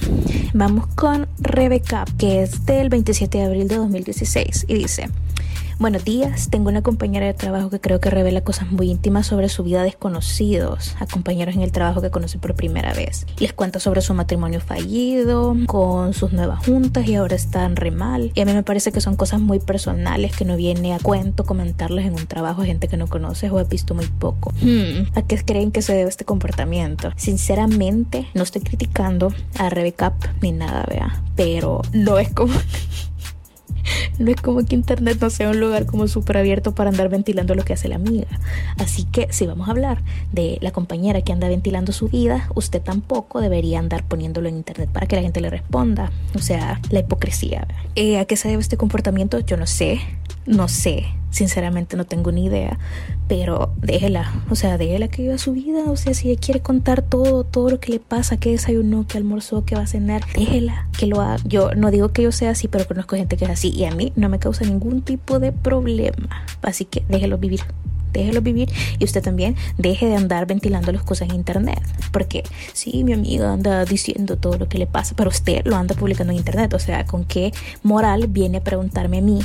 vamos 0.54 0.86
con 0.94 1.28
Rebecca, 1.38 2.04
que 2.18 2.42
es 2.42 2.66
del 2.66 2.88
27 2.88 3.38
de 3.38 3.44
abril 3.44 3.68
de 3.68 3.76
2016 3.76 4.66
y 4.68 4.74
dice... 4.74 5.08
Buenos 5.82 6.04
días, 6.04 6.48
tengo 6.48 6.68
una 6.68 6.82
compañera 6.82 7.26
de 7.26 7.34
trabajo 7.34 7.68
que 7.68 7.80
creo 7.80 7.98
que 7.98 8.08
revela 8.08 8.42
cosas 8.42 8.70
muy 8.70 8.88
íntimas 8.88 9.26
sobre 9.26 9.48
su 9.48 9.64
vida 9.64 9.82
desconocidos, 9.82 10.94
a 11.00 11.06
compañeros 11.06 11.56
en 11.56 11.62
el 11.62 11.72
trabajo 11.72 12.00
que 12.00 12.10
conoce 12.10 12.38
por 12.38 12.54
primera 12.54 12.94
vez. 12.94 13.26
Les 13.38 13.52
cuenta 13.52 13.80
sobre 13.80 14.00
su 14.00 14.14
matrimonio 14.14 14.60
fallido, 14.60 15.56
con 15.66 16.14
sus 16.14 16.32
nuevas 16.32 16.64
juntas 16.64 17.08
y 17.08 17.16
ahora 17.16 17.34
están 17.34 17.74
re 17.74 17.90
mal. 17.90 18.30
Y 18.34 18.40
a 18.40 18.44
mí 18.44 18.52
me 18.52 18.62
parece 18.62 18.92
que 18.92 19.00
son 19.00 19.16
cosas 19.16 19.40
muy 19.40 19.58
personales 19.58 20.36
que 20.36 20.44
no 20.44 20.56
viene 20.56 20.94
a 20.94 21.00
cuento 21.00 21.44
comentarles 21.44 22.06
en 22.06 22.14
un 22.14 22.28
trabajo 22.28 22.62
a 22.62 22.64
gente 22.64 22.86
que 22.86 22.96
no 22.96 23.08
conoces 23.08 23.50
o 23.50 23.58
ha 23.58 23.64
visto 23.64 23.94
muy 23.94 24.06
poco. 24.06 24.52
Hmm, 24.62 25.08
¿A 25.16 25.22
qué 25.22 25.36
creen 25.44 25.72
que 25.72 25.82
se 25.82 25.94
debe 25.94 26.10
este 26.10 26.24
comportamiento? 26.24 27.10
Sinceramente, 27.16 28.28
no 28.34 28.44
estoy 28.44 28.62
criticando 28.62 29.34
a 29.58 29.68
Rebecca 29.68 30.12
ni 30.40 30.52
nada, 30.52 30.84
vea, 30.88 31.22
pero 31.34 31.82
no 31.92 32.18
es 32.18 32.32
como... 32.32 32.52
no 34.22 34.30
es 34.30 34.40
como 34.40 34.64
que 34.64 34.74
internet 34.74 35.18
no 35.20 35.30
sea 35.30 35.50
un 35.50 35.60
lugar 35.60 35.86
como 35.86 36.08
súper 36.08 36.38
abierto 36.38 36.74
para 36.74 36.90
andar 36.90 37.08
ventilando 37.08 37.54
lo 37.54 37.64
que 37.64 37.72
hace 37.72 37.88
la 37.88 37.96
amiga. 37.96 38.26
Así 38.78 39.04
que 39.04 39.28
si 39.30 39.46
vamos 39.46 39.68
a 39.68 39.72
hablar 39.72 40.02
de 40.32 40.58
la 40.60 40.70
compañera 40.70 41.22
que 41.22 41.32
anda 41.32 41.48
ventilando 41.48 41.92
su 41.92 42.08
vida, 42.08 42.48
usted 42.54 42.80
tampoco 42.80 43.40
debería 43.40 43.78
andar 43.78 44.04
poniéndolo 44.04 44.48
en 44.48 44.56
internet 44.56 44.88
para 44.92 45.06
que 45.06 45.16
la 45.16 45.22
gente 45.22 45.40
le 45.40 45.50
responda. 45.50 46.10
O 46.34 46.38
sea, 46.38 46.80
la 46.90 47.00
hipocresía. 47.00 47.66
Eh, 47.94 48.18
¿A 48.18 48.24
qué 48.24 48.36
se 48.36 48.48
debe 48.48 48.62
este 48.62 48.76
comportamiento? 48.76 49.40
Yo 49.40 49.56
no 49.56 49.66
sé. 49.66 50.00
No 50.46 50.68
sé, 50.68 51.06
sinceramente 51.30 51.96
no 51.96 52.04
tengo 52.04 52.30
ni 52.32 52.44
idea, 52.44 52.78
pero 53.28 53.72
déjela, 53.78 54.32
o 54.50 54.54
sea, 54.54 54.76
déjela 54.78 55.08
que 55.08 55.22
viva 55.22 55.38
su 55.38 55.52
vida, 55.52 55.84
o 55.90 55.96
sea, 55.96 56.14
si 56.14 56.30
ella 56.30 56.40
quiere 56.40 56.60
contar 56.60 57.02
todo, 57.02 57.44
todo 57.44 57.70
lo 57.70 57.80
que 57.80 57.92
le 57.92 58.00
pasa, 58.00 58.36
qué 58.36 58.50
desayunó, 58.50 59.06
qué 59.06 59.18
almorzó, 59.18 59.64
qué 59.64 59.74
va 59.74 59.82
a 59.82 59.86
cenar, 59.86 60.22
déjela 60.34 60.88
que 60.98 61.06
lo 61.06 61.20
haga. 61.20 61.42
Yo 61.44 61.74
no 61.74 61.90
digo 61.90 62.10
que 62.10 62.22
yo 62.22 62.32
sea 62.32 62.50
así, 62.50 62.68
pero 62.68 62.86
conozco 62.86 63.16
gente 63.16 63.36
que 63.36 63.46
es 63.46 63.50
así 63.50 63.70
y 63.70 63.84
a 63.84 63.94
mí 63.94 64.12
no 64.14 64.28
me 64.28 64.38
causa 64.38 64.64
ningún 64.64 65.02
tipo 65.02 65.38
de 65.38 65.52
problema, 65.52 66.44
así 66.62 66.84
que 66.84 67.04
déjelo 67.08 67.38
vivir 67.38 67.60
déjelo 68.12 68.42
vivir 68.42 68.70
y 68.98 69.04
usted 69.04 69.22
también 69.22 69.56
deje 69.78 70.06
de 70.06 70.16
andar 70.16 70.46
ventilando 70.46 70.92
las 70.92 71.02
cosas 71.02 71.30
en 71.30 71.36
internet. 71.36 71.80
Porque 72.12 72.44
sí, 72.72 73.04
mi 73.04 73.12
amiga 73.12 73.52
anda 73.52 73.84
diciendo 73.84 74.36
todo 74.36 74.58
lo 74.58 74.68
que 74.68 74.78
le 74.78 74.86
pasa, 74.86 75.14
pero 75.16 75.30
usted 75.30 75.64
lo 75.64 75.76
anda 75.76 75.94
publicando 75.94 76.32
en 76.32 76.38
internet. 76.38 76.74
O 76.74 76.78
sea, 76.78 77.06
¿con 77.06 77.24
qué 77.24 77.52
moral 77.82 78.26
viene 78.28 78.58
a 78.58 78.64
preguntarme 78.64 79.18
a 79.18 79.22
mí 79.22 79.40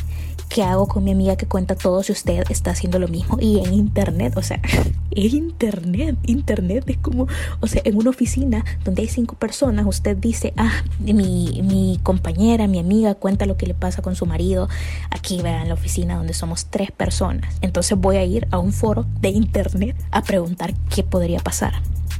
qué 0.49 0.63
hago 0.63 0.87
con 0.87 1.03
mi 1.03 1.11
amiga 1.11 1.35
que 1.35 1.45
cuenta 1.45 1.75
todo 1.75 2.03
si 2.03 2.11
usted 2.11 2.43
está 2.49 2.71
haciendo 2.71 2.99
lo 2.99 3.07
mismo 3.07 3.37
y 3.39 3.59
en 3.59 3.73
internet? 3.73 4.35
O 4.37 4.41
sea, 4.41 4.59
en 5.11 5.35
internet, 5.35 6.17
internet 6.23 6.83
es 6.87 6.97
como, 6.97 7.27
o 7.59 7.67
sea, 7.67 7.81
en 7.85 7.97
una 7.97 8.09
oficina 8.09 8.63
donde 8.83 9.01
hay 9.01 9.07
cinco 9.07 9.35
personas, 9.35 9.85
usted 9.85 10.17
dice, 10.17 10.53
ah, 10.57 10.83
mi, 10.99 11.61
mi 11.63 11.99
compañera, 12.03 12.67
mi 12.67 12.79
amiga 12.79 13.15
cuenta 13.15 13.45
lo 13.45 13.57
que 13.57 13.67
le 13.67 13.73
pasa 13.73 14.01
con 14.01 14.15
su 14.15 14.25
marido 14.25 14.69
aquí, 15.11 15.41
vean, 15.41 15.63
en 15.63 15.67
la 15.69 15.73
oficina 15.73 16.17
donde 16.17 16.33
somos 16.33 16.65
tres 16.65 16.91
personas. 16.91 17.55
Entonces 17.61 17.97
voy 17.97 18.17
a 18.17 18.23
ir 18.23 18.47
a 18.51 18.59
un 18.59 18.73
foro 18.73 19.05
de 19.19 19.29
internet 19.29 19.95
a 20.11 20.21
preguntar 20.21 20.73
qué 20.93 21.03
podría 21.03 21.39
pasar. 21.39 21.73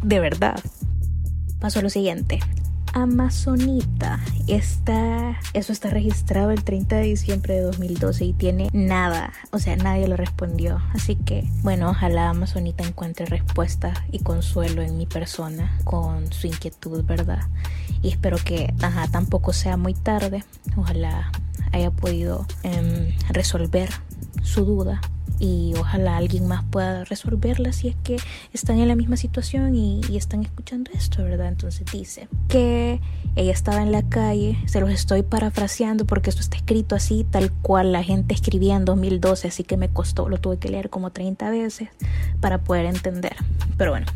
De 0.03 0.19
verdad. 0.19 0.59
Pasó 1.59 1.81
lo 1.81 1.89
siguiente. 1.89 2.39
Amazonita 2.97 4.19
está 4.47 5.39
eso 5.53 5.71
está 5.71 5.91
registrado 5.91 6.49
el 6.49 6.63
30 6.63 6.95
de 6.95 7.03
diciembre 7.03 7.53
de 7.53 7.61
2012 7.61 8.25
y 8.25 8.33
tiene 8.33 8.69
nada, 8.73 9.31
o 9.51 9.59
sea, 9.59 9.75
nadie 9.75 10.07
lo 10.07 10.17
respondió. 10.17 10.81
Así 10.95 11.15
que, 11.15 11.47
bueno, 11.61 11.91
ojalá 11.91 12.29
Amazonita 12.29 12.83
encuentre 12.83 13.27
respuesta 13.27 13.93
y 14.11 14.19
consuelo 14.19 14.81
en 14.81 14.97
mi 14.97 15.05
persona 15.05 15.77
con 15.83 16.33
su 16.33 16.47
inquietud, 16.47 17.03
¿verdad? 17.03 17.43
Y 18.01 18.09
espero 18.09 18.37
que, 18.43 18.73
tampoco 19.11 19.53
sea 19.53 19.77
muy 19.77 19.93
tarde. 19.93 20.43
Ojalá 20.75 21.31
haya 21.71 21.91
podido 21.91 22.47
em, 22.63 23.15
resolver 23.29 23.89
su 24.41 24.65
duda 24.65 25.01
y 25.39 25.73
ojalá 25.79 26.17
alguien 26.17 26.47
más 26.47 26.63
pueda 26.65 27.03
resolverla 27.05 27.71
si 27.71 27.89
es 27.89 27.95
que 28.03 28.17
están 28.53 28.79
en 28.79 28.87
la 28.87 28.95
misma 28.95 29.17
situación 29.17 29.75
y, 29.75 30.01
están 30.17 30.41
escuchando 30.41 30.89
esto, 30.95 31.23
¿verdad? 31.23 31.47
Entonces 31.47 31.85
dice 31.91 32.27
que 32.47 32.99
ella 33.35 33.51
estaba 33.51 33.83
en 33.83 33.91
la 33.91 34.01
calle, 34.01 34.57
se 34.65 34.79
los 34.79 34.89
estoy 34.89 35.21
parafraseando 35.21 36.05
porque 36.05 36.31
esto 36.31 36.41
está 36.41 36.57
escrito 36.57 36.95
así, 36.95 37.23
tal 37.23 37.51
cual 37.51 37.91
la 37.91 38.01
gente 38.01 38.33
escribía 38.33 38.75
en 38.75 38.83
2012, 38.83 39.49
así 39.49 39.63
que 39.63 39.77
me 39.77 39.89
costó, 39.89 40.27
lo 40.27 40.39
tuve 40.39 40.57
que 40.57 40.69
leer 40.69 40.89
como 40.89 41.11
30 41.11 41.51
veces 41.51 41.89
para 42.41 42.63
poder 42.63 42.87
entender. 42.87 43.35
Pero 43.77 43.91
bueno, 43.91 44.07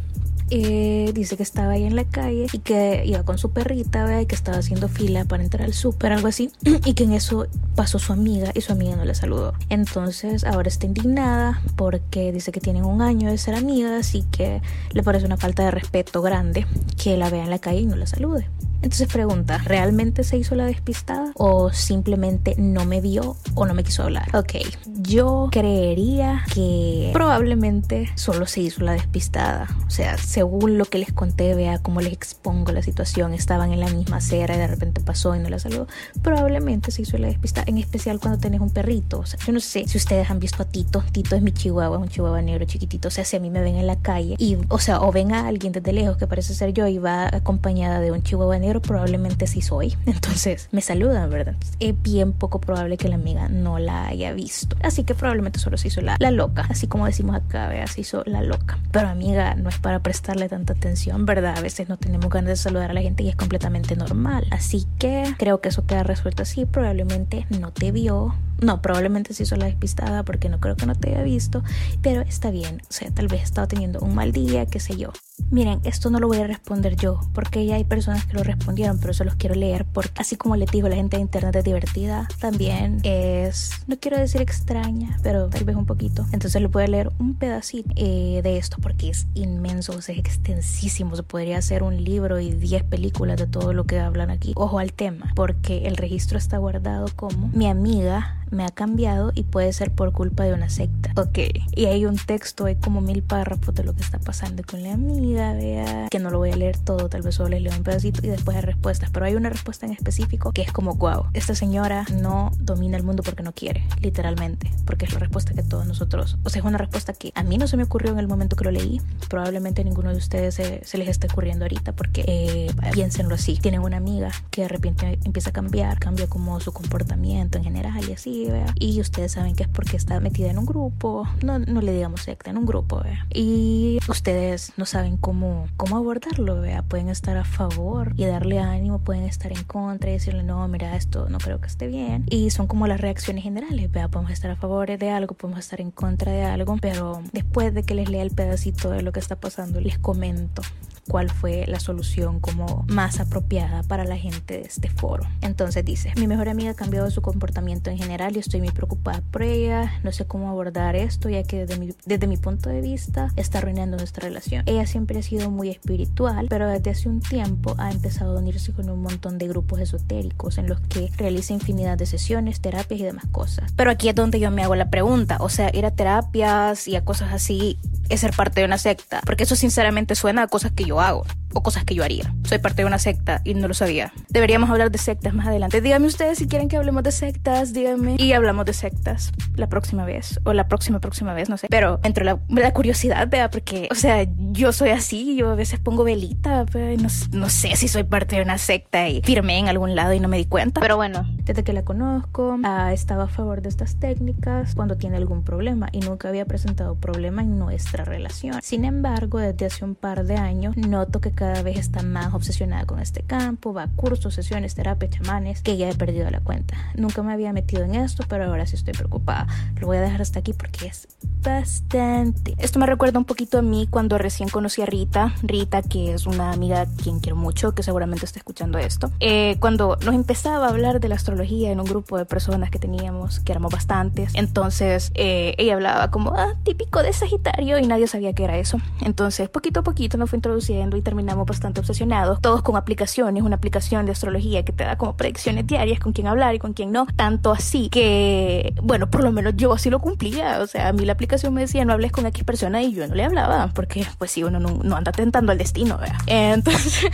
eh, 0.51 1.11
dice 1.13 1.37
que 1.37 1.43
estaba 1.43 1.71
ahí 1.71 1.85
en 1.85 1.95
la 1.95 2.03
calle 2.03 2.47
y 2.51 2.59
que 2.59 3.03
iba 3.05 3.23
con 3.23 3.37
su 3.37 3.51
perrita, 3.51 4.21
y 4.21 4.25
que 4.25 4.35
estaba 4.35 4.57
haciendo 4.57 4.89
fila 4.89 5.25
para 5.25 5.43
entrar 5.43 5.63
al 5.63 5.73
súper, 5.73 6.11
algo 6.11 6.27
así, 6.27 6.51
y 6.85 6.93
que 6.93 7.05
en 7.05 7.13
eso 7.13 7.47
pasó 7.75 7.99
su 7.99 8.13
amiga 8.13 8.51
y 8.53 8.61
su 8.61 8.73
amiga 8.73 8.95
no 8.95 9.05
le 9.05 9.15
saludó. 9.15 9.53
Entonces 9.69 10.43
ahora 10.43 10.67
está 10.67 10.85
indignada 10.85 11.61
porque 11.75 12.31
dice 12.31 12.51
que 12.51 12.59
tienen 12.59 12.83
un 12.83 13.01
año 13.01 13.29
de 13.29 13.37
ser 13.37 13.55
amigas 13.55 14.13
y 14.13 14.23
que 14.23 14.61
le 14.91 15.03
parece 15.03 15.25
una 15.25 15.37
falta 15.37 15.63
de 15.63 15.71
respeto 15.71 16.21
grande 16.21 16.65
que 17.01 17.17
la 17.17 17.29
vea 17.29 17.43
en 17.43 17.49
la 17.49 17.59
calle 17.59 17.81
y 17.81 17.85
no 17.85 17.95
la 17.95 18.07
salude. 18.07 18.47
Entonces 18.81 19.07
pregunta, 19.07 19.59
¿realmente 19.59 20.23
se 20.23 20.37
hizo 20.37 20.55
la 20.55 20.65
despistada? 20.65 21.31
¿O 21.35 21.71
simplemente 21.71 22.55
no 22.57 22.85
me 22.85 22.99
vio 22.99 23.37
o 23.53 23.65
no 23.65 23.73
me 23.73 23.83
quiso 23.83 24.03
hablar? 24.03 24.35
Ok, 24.35 24.53
yo 24.85 25.49
creería 25.51 26.43
que 26.53 27.11
probablemente 27.13 28.09
solo 28.15 28.47
se 28.47 28.61
hizo 28.61 28.83
la 28.83 28.93
despistada. 28.93 29.67
O 29.85 29.89
sea, 29.91 30.17
según 30.17 30.77
lo 30.77 30.85
que 30.85 30.97
les 30.97 31.13
conté, 31.13 31.53
vea 31.53 31.79
cómo 31.79 32.01
les 32.01 32.13
expongo 32.13 32.71
la 32.71 32.81
situación. 32.81 33.33
Estaban 33.33 33.71
en 33.71 33.79
la 33.79 33.89
misma 33.89 34.17
acera 34.17 34.55
y 34.55 34.57
de 34.57 34.67
repente 34.67 35.01
pasó 35.01 35.35
y 35.35 35.39
no 35.39 35.49
la 35.49 35.59
saludó. 35.59 35.87
Probablemente 36.21 36.91
se 36.91 37.03
hizo 37.03 37.17
la 37.17 37.27
despistada, 37.27 37.65
en 37.67 37.77
especial 37.77 38.19
cuando 38.19 38.39
tenés 38.39 38.61
un 38.61 38.71
perrito. 38.71 39.19
O 39.19 39.25
sea, 39.25 39.39
yo 39.45 39.53
no 39.53 39.59
sé 39.59 39.87
si 39.87 39.97
ustedes 39.97 40.29
han 40.31 40.39
visto 40.39 40.63
a 40.63 40.65
Tito. 40.65 41.03
Tito 41.11 41.35
es 41.35 41.41
mi 41.41 41.51
chihuahua, 41.51 41.97
un 41.97 42.09
chihuahua 42.09 42.41
negro 42.41 42.65
chiquitito. 42.65 43.09
O 43.09 43.11
sea, 43.11 43.25
si 43.25 43.37
a 43.37 43.39
mí 43.39 43.49
me 43.49 43.61
ven 43.61 43.75
en 43.75 43.85
la 43.85 43.97
calle 43.97 44.35
y, 44.37 44.57
o 44.69 44.79
sea, 44.79 45.01
o 45.01 45.11
ven 45.11 45.33
a 45.33 45.47
alguien 45.47 45.71
desde 45.71 45.93
lejos 45.93 46.17
que 46.17 46.25
parece 46.25 46.55
ser 46.55 46.73
yo 46.73 46.87
y 46.87 46.97
va 46.97 47.27
acompañada 47.27 47.99
de 47.99 48.11
un 48.11 48.23
chihuahua 48.23 48.57
negro, 48.57 48.70
probablemente 48.79 49.47
sí 49.47 49.61
soy. 49.61 49.97
Entonces 50.05 50.69
me 50.71 50.81
saludan, 50.81 51.29
¿verdad? 51.29 51.55
Es 51.79 51.99
bien 51.99 52.33
poco 52.33 52.61
probable 52.61 52.97
que 52.97 53.09
la 53.09 53.15
amiga 53.15 53.49
no 53.49 53.79
la 53.79 54.07
haya 54.07 54.33
visto. 54.33 54.75
Así 54.83 55.03
que 55.03 55.15
probablemente 55.15 55.59
solo 55.59 55.77
se 55.77 55.87
hizo 55.87 56.01
la, 56.01 56.17
loca. 56.31 56.67
Así 56.69 56.85
como 56.87 57.07
decimos 57.07 57.35
acá, 57.35 57.67
vea, 57.67 57.87
se 57.87 58.01
hizo 58.01 58.23
la 58.25 58.41
loca. 58.41 58.79
Pero 58.91 59.09
amiga, 59.09 59.55
no 59.55 59.69
es 59.69 59.79
para 59.79 60.01
prestarle 60.01 60.47
tanta 60.47 60.73
atención, 60.73 61.25
¿verdad? 61.25 61.57
A 61.57 61.61
veces 61.61 61.89
no 61.89 61.97
tenemos 61.97 62.29
ganas 62.29 62.49
de 62.49 62.55
saludar 62.55 62.91
a 62.91 62.93
la 62.93 63.01
gente 63.01 63.23
y 63.23 63.29
es 63.29 63.35
completamente 63.35 63.95
normal. 63.95 64.45
Así 64.51 64.85
que 64.99 65.33
creo 65.37 65.59
que 65.59 65.69
eso 65.69 65.85
queda 65.85 66.03
resuelto 66.03 66.43
así. 66.43 66.65
Probablemente 66.65 67.47
no 67.49 67.71
te 67.71 67.91
vio 67.91 68.35
No, 68.61 68.81
probablemente 68.81 69.33
sí 69.33 69.43
hizo 69.43 69.55
la 69.55 69.65
despistada 69.65 70.23
porque 70.23 70.47
no 70.47 70.59
creo 70.59 70.75
que 70.75 70.85
no 70.85 70.93
te 70.93 71.09
haya 71.09 71.23
visto, 71.23 71.63
pero 72.03 72.21
está 72.21 72.51
bien. 72.51 72.81
O 72.89 72.93
sea, 72.93 73.09
tal 73.09 73.27
vez 73.27 73.41
estaba 73.41 73.67
teniendo 73.67 73.99
un 73.99 74.13
mal 74.13 74.31
día, 74.31 74.67
qué 74.67 74.79
sé 74.79 74.97
yo. 74.97 75.11
Miren, 75.49 75.81
esto 75.83 76.09
no 76.09 76.19
lo 76.19 76.27
voy 76.27 76.37
a 76.37 76.47
responder 76.47 76.95
yo, 76.95 77.19
porque 77.33 77.65
ya 77.65 77.75
hay 77.75 77.83
personas 77.83 78.25
que 78.25 78.33
lo 78.33 78.43
respondieron, 78.43 78.99
pero 78.99 79.13
se 79.13 79.25
los 79.25 79.35
quiero 79.35 79.55
leer, 79.55 79.85
porque 79.85 80.21
así 80.21 80.35
como 80.35 80.55
les 80.55 80.71
digo, 80.71 80.87
la 80.87 80.95
gente 80.95 81.17
de 81.17 81.21
internet 81.21 81.55
es 81.55 81.63
divertida, 81.63 82.27
también 82.39 82.99
es, 83.03 83.71
no 83.87 83.97
quiero 83.99 84.17
decir 84.17 84.41
extraña, 84.41 85.17
pero 85.23 85.49
tal 85.49 85.63
vez 85.63 85.75
un 85.75 85.85
poquito. 85.85 86.25
Entonces 86.31 86.61
le 86.61 86.67
voy 86.67 86.83
a 86.83 86.87
leer 86.87 87.11
un 87.19 87.35
pedacito 87.35 87.89
eh, 87.95 88.41
de 88.43 88.57
esto, 88.57 88.77
porque 88.81 89.09
es 89.09 89.27
inmenso, 89.33 89.97
es 89.97 90.09
extensísimo, 90.09 91.15
se 91.15 91.23
podría 91.23 91.57
hacer 91.57 91.83
un 91.83 92.03
libro 92.03 92.39
y 92.39 92.51
10 92.51 92.83
películas 92.83 93.37
de 93.37 93.47
todo 93.47 93.73
lo 93.73 93.85
que 93.85 93.99
hablan 93.99 94.29
aquí. 94.29 94.53
Ojo 94.55 94.79
al 94.79 94.93
tema, 94.93 95.31
porque 95.35 95.87
el 95.87 95.97
registro 95.97 96.37
está 96.37 96.57
guardado 96.57 97.07
como 97.15 97.49
mi 97.53 97.67
amiga 97.67 98.40
me 98.51 98.65
ha 98.65 98.69
cambiado 98.69 99.31
y 99.33 99.43
puede 99.43 99.73
ser 99.73 99.91
por 99.91 100.11
culpa 100.11 100.43
de 100.43 100.53
una 100.53 100.69
secta. 100.69 101.11
Ok, 101.15 101.39
y 101.75 101.85
hay 101.85 102.05
un 102.05 102.17
texto, 102.17 102.65
hay 102.65 102.75
como 102.75 103.01
mil 103.01 103.23
párrafos 103.23 103.73
de 103.73 103.83
lo 103.83 103.93
que 103.93 104.01
está 104.01 104.19
pasando 104.19 104.63
con 104.63 104.83
la 104.83 104.93
amiga, 104.93 105.53
vea, 105.53 106.07
que 106.09 106.19
no 106.19 106.29
lo 106.29 106.37
voy 106.37 106.51
a 106.51 106.55
leer 106.55 106.77
todo, 106.77 107.09
tal 107.09 107.21
vez 107.21 107.35
solo 107.35 107.49
les 107.49 107.61
leo 107.61 107.73
un 107.75 107.83
pedacito 107.83 108.19
y 108.23 108.29
después 108.29 108.55
hay 108.57 108.63
respuestas, 108.63 109.09
pero 109.11 109.25
hay 109.25 109.35
una 109.35 109.49
respuesta 109.49 109.85
en 109.85 109.93
específico 109.93 110.51
que 110.51 110.61
es 110.61 110.71
como, 110.71 110.95
wow, 110.95 111.25
esta 111.33 111.55
señora 111.55 112.05
no 112.21 112.51
domina 112.59 112.97
el 112.97 113.03
mundo 113.03 113.23
porque 113.23 113.43
no 113.43 113.53
quiere, 113.53 113.83
literalmente, 114.01 114.71
porque 114.85 115.05
es 115.05 115.13
la 115.13 115.19
respuesta 115.19 115.53
que 115.53 115.63
todos 115.63 115.85
nosotros, 115.87 116.37
o 116.43 116.49
sea, 116.49 116.59
es 116.59 116.65
una 116.65 116.77
respuesta 116.77 117.13
que 117.13 117.31
a 117.35 117.43
mí 117.43 117.57
no 117.57 117.67
se 117.67 117.77
me 117.77 117.83
ocurrió 117.83 118.11
en 118.11 118.19
el 118.19 118.27
momento 118.27 118.55
que 118.55 118.65
lo 118.65 118.71
leí, 118.71 119.01
probablemente 119.29 119.81
a 119.81 119.83
ninguno 119.83 120.11
de 120.11 120.17
ustedes 120.17 120.55
se, 120.55 120.97
les 120.97 121.07
está 121.07 121.27
ocurriendo 121.27 121.65
ahorita, 121.65 121.93
porque 121.93 122.23
eh, 122.27 122.71
piénsenlo 122.91 123.35
así, 123.35 123.57
tienen 123.57 123.81
una 123.81 123.97
amiga 123.97 124.31
que 124.49 124.63
de 124.63 124.67
repente 124.67 125.19
empieza 125.23 125.49
a 125.49 125.53
cambiar, 125.53 125.99
cambia 125.99 126.27
como 126.27 126.59
su 126.59 126.71
comportamiento 126.71 127.57
en 127.57 127.63
general 127.63 128.03
y 128.07 128.13
así, 128.13 128.40
y 128.75 128.99
ustedes 129.01 129.33
saben 129.33 129.55
que 129.55 129.63
es 129.63 129.69
porque 129.69 129.97
está 129.97 130.19
metida 130.19 130.49
en 130.49 130.57
un 130.57 130.65
grupo, 130.65 131.27
no, 131.43 131.59
no 131.59 131.81
le 131.81 131.93
digamos 131.93 132.21
secta, 132.21 132.49
en 132.49 132.57
un 132.57 132.65
grupo, 132.65 133.01
Y 133.33 133.99
ustedes 134.07 134.73
no 134.77 134.85
saben 134.85 135.17
cómo, 135.17 135.67
cómo 135.77 135.97
abordarlo, 135.97 136.61
¿vea? 136.61 136.83
Pueden 136.83 137.09
estar 137.09 137.37
a 137.37 137.45
favor 137.45 138.13
y 138.17 138.25
darle 138.25 138.59
ánimo, 138.59 138.99
pueden 138.99 139.23
estar 139.23 139.51
en 139.51 139.63
contra 139.63 140.09
y 140.09 140.13
decirle, 140.13 140.43
no, 140.43 140.67
mira, 140.67 140.95
esto 140.95 141.29
no 141.29 141.37
creo 141.37 141.59
que 141.59 141.67
esté 141.67 141.87
bien. 141.87 142.25
Y 142.29 142.49
son 142.49 142.67
como 142.67 142.87
las 142.87 143.01
reacciones 143.01 143.43
generales, 143.43 143.91
¿vea? 143.91 144.07
Podemos 144.07 144.31
estar 144.31 144.51
a 144.51 144.55
favor 144.55 144.97
de 144.97 145.09
algo, 145.09 145.35
podemos 145.35 145.59
estar 145.59 145.79
en 145.81 145.91
contra 145.91 146.31
de 146.31 146.43
algo, 146.43 146.77
pero 146.81 147.21
después 147.33 147.73
de 147.73 147.83
que 147.83 147.95
les 147.95 148.09
lea 148.09 148.23
el 148.23 148.31
pedacito 148.31 148.89
de 148.89 149.01
lo 149.01 149.11
que 149.11 149.19
está 149.19 149.35
pasando, 149.35 149.79
les 149.79 149.97
comento 149.97 150.61
cuál 151.07 151.29
fue 151.29 151.65
la 151.67 151.79
solución 151.79 152.39
como 152.39 152.85
más 152.87 153.19
apropiada 153.19 153.83
para 153.83 154.05
la 154.05 154.17
gente 154.17 154.55
de 154.55 154.63
este 154.63 154.89
foro. 154.89 155.23
Entonces 155.41 155.83
dice, 155.83 156.13
mi 156.17 156.27
mejor 156.27 156.49
amiga 156.49 156.71
ha 156.71 156.75
cambiado 156.75 157.09
su 157.11 157.21
comportamiento 157.21 157.89
en 157.89 157.97
general 157.97 158.35
y 158.35 158.39
estoy 158.39 158.61
muy 158.61 158.71
preocupada 158.71 159.21
por 159.31 159.43
ella, 159.43 159.93
no 160.03 160.11
sé 160.11 160.25
cómo 160.25 160.49
abordar 160.49 160.95
esto 160.95 161.29
ya 161.29 161.43
que 161.43 161.65
desde 161.65 161.79
mi, 161.79 161.93
desde 162.05 162.27
mi 162.27 162.37
punto 162.37 162.69
de 162.69 162.81
vista 162.81 163.29
está 163.35 163.59
arruinando 163.59 163.97
nuestra 163.97 164.27
relación. 164.27 164.63
Ella 164.65 164.85
siempre 164.85 165.19
ha 165.19 165.23
sido 165.23 165.49
muy 165.49 165.69
espiritual, 165.69 166.47
pero 166.49 166.67
desde 166.67 166.91
hace 166.91 167.09
un 167.09 167.21
tiempo 167.21 167.75
ha 167.77 167.91
empezado 167.91 168.37
a 168.37 168.39
unirse 168.39 168.71
con 168.71 168.89
un 168.89 169.01
montón 169.01 169.37
de 169.37 169.47
grupos 169.47 169.79
esotéricos 169.79 170.57
en 170.57 170.67
los 170.67 170.79
que 170.81 171.09
realiza 171.17 171.53
infinidad 171.53 171.97
de 171.97 172.05
sesiones, 172.05 172.61
terapias 172.61 172.99
y 172.99 173.03
demás 173.03 173.25
cosas. 173.31 173.71
Pero 173.75 173.91
aquí 173.91 174.09
es 174.09 174.15
donde 174.15 174.39
yo 174.39 174.51
me 174.51 174.63
hago 174.63 174.75
la 174.75 174.89
pregunta, 174.89 175.37
o 175.39 175.49
sea, 175.49 175.69
ir 175.73 175.85
a 175.85 175.91
terapias 175.91 176.87
y 176.87 176.95
a 176.95 177.03
cosas 177.03 177.33
así 177.33 177.77
es 178.09 178.19
ser 178.19 178.31
parte 178.31 178.61
de 178.61 178.65
una 178.65 178.77
secta, 178.77 179.21
porque 179.25 179.43
eso 179.43 179.55
sinceramente 179.55 180.15
suena 180.15 180.43
a 180.43 180.47
cosas 180.47 180.71
que 180.71 180.85
yo 180.85 181.01
hago 181.01 181.25
o 181.53 181.63
cosas 181.63 181.85
que 181.85 181.95
yo 181.95 182.03
haría. 182.03 182.33
Soy 182.43 182.59
parte 182.59 182.81
de 182.81 182.85
una 182.85 182.99
secta 182.99 183.41
y 183.43 183.53
no 183.53 183.67
lo 183.67 183.73
sabía. 183.73 184.13
Deberíamos 184.29 184.69
hablar 184.69 184.91
de 184.91 184.97
sectas 184.97 185.33
más 185.33 185.47
adelante. 185.47 185.81
Díganme 185.81 186.07
ustedes 186.07 186.37
si 186.37 186.47
quieren 186.47 186.67
que 186.67 186.77
hablemos 186.77 187.03
de 187.03 187.11
sectas, 187.11 187.73
díganme. 187.73 188.15
Y 188.17 188.33
hablamos 188.33 188.65
de 188.65 188.73
sectas 188.73 189.31
la 189.55 189.67
próxima 189.67 190.05
vez 190.05 190.39
o 190.43 190.53
la 190.53 190.67
próxima 190.67 190.99
próxima 190.99 191.33
vez, 191.33 191.49
no 191.49 191.57
sé. 191.57 191.67
Pero 191.69 191.99
entre 192.03 192.25
la, 192.25 192.39
la 192.49 192.73
curiosidad, 192.73 193.27
vea, 193.29 193.49
porque, 193.49 193.87
o 193.91 193.95
sea, 193.95 194.25
yo 194.51 194.71
soy 194.71 194.89
así, 194.89 195.35
yo 195.35 195.49
a 195.49 195.55
veces 195.55 195.79
pongo 195.79 196.03
velita, 196.03 196.65
no, 196.73 197.07
no, 197.31 197.49
sé 197.49 197.75
si 197.75 197.87
soy 197.87 198.03
parte 198.03 198.37
de 198.37 198.41
una 198.41 198.57
secta 198.57 199.07
y 199.09 199.21
firmé 199.21 199.59
en 199.59 199.67
algún 199.67 199.95
lado 199.95 200.13
y 200.13 200.19
no 200.19 200.27
me 200.27 200.37
di 200.37 200.45
cuenta. 200.45 200.81
Pero 200.81 200.95
bueno, 200.95 201.25
desde 201.43 201.63
que 201.63 201.73
la 201.73 201.83
conozco, 201.83 202.57
ha 202.63 202.93
estado 202.93 203.21
a 203.23 203.27
favor 203.27 203.61
de 203.61 203.69
estas 203.69 203.95
técnicas 203.99 204.75
cuando 204.75 204.97
tiene 204.97 205.17
algún 205.17 205.43
problema 205.43 205.89
y 205.91 205.99
nunca 205.99 206.29
había 206.29 206.45
presentado 206.45 206.95
problema 206.95 207.41
en 207.41 207.59
nuestra 207.59 208.05
relación. 208.05 208.59
Sin 208.61 208.85
embargo, 208.85 209.39
desde 209.39 209.65
hace 209.65 209.85
un 209.85 209.95
par 209.95 210.25
de 210.25 210.35
años 210.35 210.75
noto 210.77 211.21
que 211.21 211.31
cada 211.41 211.63
vez 211.63 211.79
está 211.79 212.03
más 212.03 212.35
obsesionada 212.35 212.85
con 212.85 212.99
este 212.99 213.23
campo, 213.23 213.73
va 213.73 213.81
a 213.81 213.87
cursos, 213.87 214.35
sesiones, 214.35 214.75
terapias, 214.75 215.09
chamanes, 215.09 215.63
que 215.63 215.75
ya 215.75 215.89
he 215.89 215.95
perdido 215.95 216.29
la 216.29 216.39
cuenta. 216.39 216.77
Nunca 216.93 217.23
me 217.23 217.33
había 217.33 217.51
metido 217.51 217.83
en 217.83 217.95
esto, 217.95 218.23
pero 218.29 218.45
ahora 218.45 218.67
sí 218.67 218.75
estoy 218.75 218.93
preocupada. 218.93 219.47
Lo 219.79 219.87
voy 219.87 219.97
a 219.97 220.01
dejar 220.01 220.21
hasta 220.21 220.37
aquí 220.37 220.53
porque 220.53 220.85
es 220.85 221.07
bastante. 221.41 222.53
Esto 222.59 222.77
me 222.77 222.85
recuerda 222.85 223.17
un 223.17 223.25
poquito 223.25 223.57
a 223.57 223.63
mí 223.63 223.87
cuando 223.89 224.19
recién 224.19 224.49
conocí 224.49 224.83
a 224.83 224.85
Rita. 224.85 225.33
Rita, 225.41 225.81
que 225.81 226.13
es 226.13 226.27
una 226.27 226.51
amiga 226.51 226.85
quien 227.01 227.19
quiero 227.19 227.35
mucho, 227.35 227.73
que 227.73 227.81
seguramente 227.81 228.23
está 228.25 228.37
escuchando 228.37 228.77
esto. 228.77 229.11
Eh, 229.19 229.57
cuando 229.59 229.97
nos 230.05 230.13
empezaba 230.13 230.67
a 230.67 230.69
hablar 230.69 230.99
de 230.99 231.09
la 231.09 231.15
astrología 231.15 231.71
en 231.71 231.79
un 231.79 231.87
grupo 231.87 232.19
de 232.19 232.25
personas 232.25 232.69
que 232.69 232.77
teníamos, 232.77 233.39
que 233.39 233.51
éramos 233.51 233.73
bastantes, 233.73 234.31
entonces 234.35 235.11
eh, 235.15 235.55
ella 235.57 235.73
hablaba 235.73 236.11
como, 236.11 236.35
ah, 236.35 236.53
típico 236.63 237.01
de 237.01 237.11
Sagitario 237.13 237.79
y 237.79 237.87
nadie 237.87 238.05
sabía 238.05 238.33
qué 238.33 238.43
era 238.43 238.59
eso. 238.59 238.77
Entonces, 239.01 239.49
poquito 239.49 239.79
a 239.79 239.83
poquito 239.83 240.19
nos 240.19 240.29
fue 240.29 240.37
introduciendo 240.37 240.97
y 240.97 241.01
terminamos 241.31 241.47
bastante 241.47 241.79
obsesionados, 241.79 242.41
todos 242.41 242.61
con 242.61 242.75
aplicaciones, 242.75 243.43
una 243.43 243.55
aplicación 243.55 244.05
de 244.05 244.11
astrología 244.11 244.63
que 244.65 244.73
te 244.73 244.83
da 244.83 244.97
como 244.97 245.15
predicciones 245.15 245.65
diarias 245.65 245.99
con 245.99 246.11
quién 246.11 246.27
hablar 246.27 246.55
y 246.55 246.59
con 246.59 246.73
quién 246.73 246.91
no, 246.91 247.07
tanto 247.15 247.51
así 247.51 247.89
que, 247.89 248.73
bueno, 248.83 249.09
por 249.09 249.23
lo 249.23 249.31
menos 249.31 249.53
yo 249.55 249.71
así 249.71 249.89
lo 249.89 249.99
cumplía, 249.99 250.59
o 250.59 250.67
sea, 250.67 250.89
a 250.89 250.93
mí 250.93 251.05
la 251.05 251.13
aplicación 251.13 251.53
me 251.53 251.61
decía 251.61 251.85
no 251.85 251.93
hables 251.93 252.11
con 252.11 252.25
X 252.25 252.43
persona 252.43 252.81
y 252.81 252.93
yo 252.93 253.07
no 253.07 253.15
le 253.15 253.23
hablaba, 253.23 253.71
porque 253.73 254.05
pues 254.17 254.31
sí, 254.31 254.43
uno 254.43 254.59
no, 254.59 254.95
anda 254.95 255.11
tentando 255.13 255.53
al 255.53 255.57
destino, 255.57 255.97
¿verdad? 255.97 256.17
Entonces, 256.27 257.05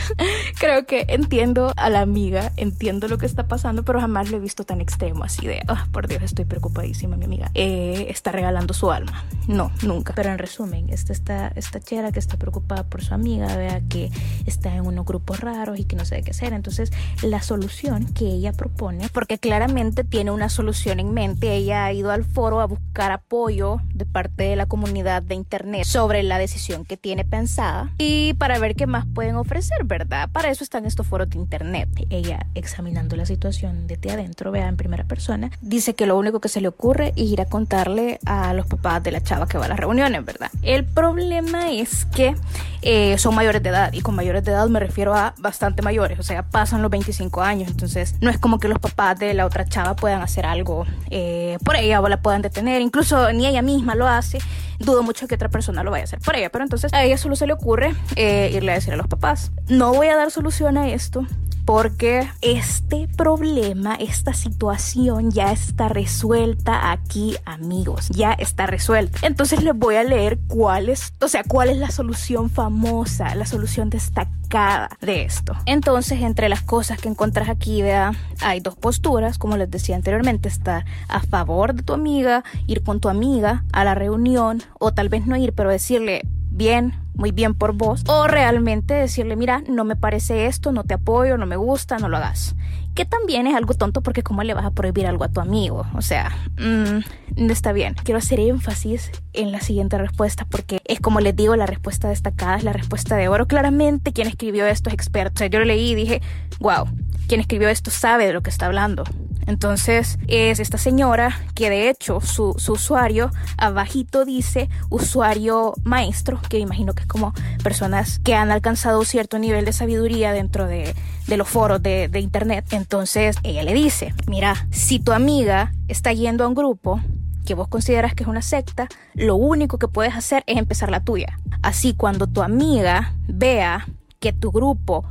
creo 0.60 0.86
que 0.86 1.06
entiendo 1.10 1.74
a 1.76 1.90
la 1.90 2.02
amiga, 2.02 2.52
entiendo 2.58 3.08
lo 3.08 3.20
que 3.20 3.28
está 3.28 3.48
pasando, 3.48 3.84
pero 3.84 4.02
jamás 4.02 4.32
lo 4.32 4.38
he 4.38 4.40
visto 4.40 4.64
tan 4.64 4.82
extremo 4.82 5.24
así 5.26 5.46
de, 5.46 5.62
oh, 5.70 5.92
por 5.92 6.08
Dios, 6.08 6.24
estoy 6.24 6.46
preocupadísima, 6.46 7.18
mi 7.18 7.26
amiga, 7.26 7.52
eh, 7.54 8.08
está 8.10 8.32
regalando 8.32 8.74
su 8.74 8.92
alma. 8.92 9.26
No, 9.48 9.72
nunca. 9.84 10.14
Pero 10.16 10.32
en 10.32 10.40
resumen, 10.40 10.90
esta, 10.90 11.14
esta, 11.14 11.48
esta 11.56 11.80
chera 11.80 12.12
que 12.12 12.20
está 12.20 12.38
preocupada 12.38 12.84
por 12.84 13.04
su 13.04 13.14
amiga, 13.14 13.56
vea 13.56 13.82
que 13.88 14.07
está 14.46 14.76
en 14.76 14.86
unos 14.86 15.06
grupos 15.06 15.40
raros 15.40 15.80
y 15.80 15.86
que 15.86 15.96
no 15.96 16.06
sabe 16.06 16.24
qué 16.24 16.32
hacer. 16.32 16.54
Entonces, 16.54 16.92
la 17.22 17.42
solución 17.42 18.06
que 18.14 18.26
ella 18.26 18.54
propone, 18.54 19.10
porque 19.14 19.38
claramente 19.38 20.04
tiene 20.04 20.32
una 20.32 20.50
solución 20.50 21.00
en 21.00 21.14
mente, 21.14 21.54
ella 21.54 21.86
ha 21.86 21.94
ido 21.94 22.12
al 22.12 22.24
foro 22.24 22.60
a 22.62 22.66
buscar 22.66 23.12
apoyo 23.12 23.78
de 23.94 24.06
parte 24.06 24.44
de 24.44 24.56
la 24.56 24.66
comunidad 24.66 25.22
de 25.22 25.36
Internet 25.36 25.86
sobre 25.86 26.24
la 26.24 26.38
decisión 26.38 26.86
que 26.86 26.98
tiene 26.98 27.26
pensada 27.26 27.92
y 27.98 28.34
para 28.36 28.60
ver 28.60 28.76
qué 28.76 28.88
más 28.88 29.06
pueden 29.14 29.36
ofrecer, 29.36 29.84
¿verdad? 29.86 30.30
Para 30.32 30.50
eso 30.50 30.64
están 30.64 30.86
estos 30.86 31.08
foros 31.08 31.30
de 31.30 31.38
Internet. 31.38 31.90
Ella, 32.10 32.48
examinando 32.56 33.16
la 33.16 33.26
situación 33.26 33.88
desde 33.88 34.12
adentro, 34.12 34.52
vea 34.52 34.68
en 34.68 34.78
primera 34.78 35.04
persona, 35.04 35.52
dice 35.62 35.96
que 35.96 36.06
lo 36.06 36.18
único 36.18 36.40
que 36.40 36.50
se 36.50 36.62
le 36.62 36.68
ocurre 36.68 37.14
es 37.16 37.24
ir 37.24 37.42
a 37.42 37.46
contarle 37.46 38.20
a 38.26 38.54
los 38.54 38.66
papás 38.66 39.04
de 39.04 39.12
la 39.12 39.22
chava 39.22 39.48
que 39.48 39.58
va 39.58 39.66
a 39.66 39.70
las 39.70 39.80
reuniones, 39.80 40.26
¿verdad? 40.26 40.50
El 40.62 40.86
problema 40.86 41.72
es 41.72 42.06
que 42.06 42.36
eh, 42.82 43.18
son 43.18 43.36
mayores 43.36 43.62
de 43.64 43.70
edad 43.70 43.94
y 43.98 44.02
con 44.02 44.16
mayores 44.16 44.44
de 44.44 44.52
edad 44.52 44.68
me 44.70 44.80
refiero 44.80 45.16
a 45.16 45.34
bastante 45.40 45.82
mayores, 45.82 46.20
o 46.20 46.24
sea, 46.24 46.44
pasan 46.44 46.84
los 46.84 46.92
25 46.92 47.42
años, 47.42 47.70
entonces 47.70 48.16
no 48.22 48.30
es 48.30 48.38
como 48.38 48.60
que 48.60 48.68
los 48.68 48.78
papás 48.78 49.18
de 49.18 49.34
la 49.34 49.46
otra 49.46 49.66
chava 49.66 49.96
puedan 49.96 50.22
hacer 50.22 50.46
algo 50.46 50.86
eh, 51.10 51.58
por 51.64 51.76
ella 51.76 52.00
o 52.00 52.08
la 52.08 52.22
puedan 52.22 52.44
detener, 52.44 52.82
incluso 52.82 53.34
ni 53.34 53.48
ella 53.48 53.64
misma 53.64 53.96
lo 53.96 54.08
hace, 54.08 54.38
dudo 54.78 55.02
mucho 55.02 55.28
que 55.28 55.34
otra 55.34 55.50
persona 55.50 55.84
lo 55.84 55.90
vaya 55.90 56.04
a 56.04 56.06
hacer 56.06 56.20
por 56.20 56.36
ella, 56.36 56.52
pero 56.52 56.64
entonces 56.64 56.94
a 56.94 57.04
ella 57.04 57.18
solo 57.18 57.36
se 57.36 57.48
le 57.48 57.54
ocurre 57.54 57.96
eh, 58.16 58.52
irle 58.54 58.72
a 58.72 58.76
decir 58.76 58.94
a 58.94 58.98
los 58.98 59.08
papás, 59.08 59.52
no 59.68 59.94
voy 59.94 60.08
a 60.08 60.16
dar 60.16 60.30
solución 60.30 60.78
a 60.78 60.90
esto, 60.90 61.26
porque 61.68 62.26
este 62.42 63.10
problema, 63.18 63.96
esta 63.96 64.34
situación 64.34 65.32
ya 65.32 65.52
está 65.52 65.90
resuelta 65.90 66.94
aquí, 66.94 67.36
amigos, 67.44 68.08
ya 68.08 68.32
está 68.32 68.68
resuelta. 68.68 69.20
Entonces 69.22 69.62
les 69.62 69.76
voy 69.76 69.96
a 69.96 70.04
leer 70.06 70.40
cuál 70.48 70.88
es, 70.88 71.14
o 71.20 71.28
sea, 71.28 71.44
cuál 71.44 71.68
es 71.70 71.78
la 71.78 71.92
solución 71.92 72.50
famosa, 72.50 73.36
la 73.36 73.46
solución 73.46 73.90
destacada 73.90 74.88
de 75.02 75.24
esto. 75.24 75.58
Entonces, 75.66 76.22
entre 76.22 76.48
las 76.48 76.62
cosas 76.62 77.02
que 77.02 77.10
encuentras 77.10 77.50
aquí, 77.50 77.82
vea, 77.82 78.14
hay 78.40 78.62
dos 78.62 78.76
posturas, 78.76 79.38
como 79.38 79.58
les 79.58 79.70
decía 79.70 79.98
anteriormente, 79.98 80.48
estar 80.48 80.86
a 81.10 81.20
favor 81.20 81.74
de 81.74 81.84
tu 81.84 81.92
amiga, 81.92 82.46
ir 82.68 82.82
con 82.82 83.02
tu 83.02 83.10
amiga 83.10 83.66
a 83.74 83.84
la 83.84 83.94
reunión 83.94 84.64
o 84.80 84.94
tal 84.94 85.10
vez 85.10 85.28
no 85.28 85.36
ir, 85.36 85.52
pero 85.52 85.70
decirle, 85.70 86.22
bien, 86.50 86.94
muy 87.18 87.32
bien 87.32 87.54
por 87.54 87.74
vos, 87.74 88.04
o 88.08 88.28
realmente 88.28 88.94
decirle, 88.94 89.36
mira, 89.36 89.64
no 89.68 89.84
me 89.84 89.96
parece 89.96 90.46
esto, 90.46 90.72
no 90.72 90.84
te 90.84 90.94
apoyo, 90.94 91.38
no 91.38 91.46
me 91.46 91.56
gusta, 91.58 91.98
no 91.98 92.08
lo 92.10 92.18
hagas. 92.18 92.56
Que 92.94 93.06
también 93.06 93.46
es 93.46 93.56
algo 93.56 93.74
tonto 93.74 94.02
porque 94.02 94.24
cómo 94.24 94.42
le 94.44 94.54
vas 94.54 94.66
a 94.66 94.72
prohibir 94.72 95.06
algo 95.06 95.24
a 95.24 95.28
tu 95.28 95.40
amigo, 95.40 95.86
o 95.94 96.02
sea, 96.02 96.32
no 96.58 97.00
mm, 97.36 97.52
está 97.52 97.72
bien. 97.72 97.96
Quiero 98.04 98.18
hacer 98.18 98.40
énfasis 98.40 99.12
en 99.34 99.52
la 99.52 99.62
siguiente 99.62 99.98
respuesta 99.98 100.46
porque 100.50 100.80
es 100.86 101.00
como 101.00 101.20
les 101.20 101.36
digo, 101.36 101.56
la 101.56 101.68
respuesta 101.68 102.10
destacada 102.10 102.58
es 102.58 102.64
la 102.64 102.74
respuesta 102.74 103.16
de 103.16 103.28
oro. 103.28 103.48
Claramente 103.48 104.14
quien 104.14 104.28
escribió 104.28 104.66
esto 104.66 104.90
es 104.90 104.96
experto. 104.96 105.36
O 105.36 105.38
sea, 105.38 105.48
yo 105.48 105.60
lo 105.60 105.66
leí 105.66 105.92
y 105.92 105.96
dije, 105.96 106.22
wow, 106.60 106.86
quien 107.28 107.40
escribió 107.40 107.70
esto 107.70 107.92
sabe 107.92 108.26
de 108.26 108.34
lo 108.34 108.42
que 108.42 108.50
está 108.50 108.66
hablando. 108.66 109.04
Entonces 109.48 110.20
es 110.28 110.60
esta 110.60 110.78
señora 110.78 111.40
que 111.56 111.70
de 111.70 111.90
hecho 111.90 112.22
su, 112.22 112.54
su 112.58 112.74
usuario 112.74 113.32
abajito 113.58 114.26
dice 114.26 114.70
usuario 114.90 115.74
maestro, 115.84 116.40
que 116.50 116.60
imagino 116.60 116.94
que 116.94 117.04
es 117.04 117.08
como 117.08 117.34
personas 117.64 118.20
que 118.20 118.36
han 118.36 118.52
alcanzado 118.52 119.04
cierto 119.06 119.40
nivel 119.40 119.66
de 119.66 119.74
sabiduría 119.74 120.34
dentro 120.34 120.68
de, 120.68 120.94
de 121.28 121.38
los 121.38 121.48
foros 121.48 121.82
de, 121.82 122.10
de 122.10 122.20
internet. 122.20 122.66
Entonces 122.72 123.38
ella 123.44 123.64
le 123.64 123.74
dice, 123.74 124.14
mira, 124.28 124.68
si 124.70 125.00
tu 125.00 125.14
amiga 125.14 125.72
está 125.88 126.12
yendo 126.14 126.44
a 126.44 126.48
un 126.48 126.56
grupo 126.56 127.02
que 127.46 127.54
vos 127.56 127.70
consideras 127.70 128.14
que 128.14 128.24
es 128.24 128.30
una 128.30 128.42
secta, 128.42 128.90
lo 129.14 129.38
único 129.38 129.78
que 129.78 129.88
puedes 129.88 130.14
hacer 130.14 130.44
es 130.48 130.58
empezar 130.58 130.92
la 130.92 131.00
tuya. 131.00 131.40
Así 131.62 131.94
cuando 131.94 132.28
tu 132.28 132.44
amiga 132.44 133.14
vea 133.28 133.88
que 134.20 134.34
tu 134.34 134.52
grupo 134.52 135.06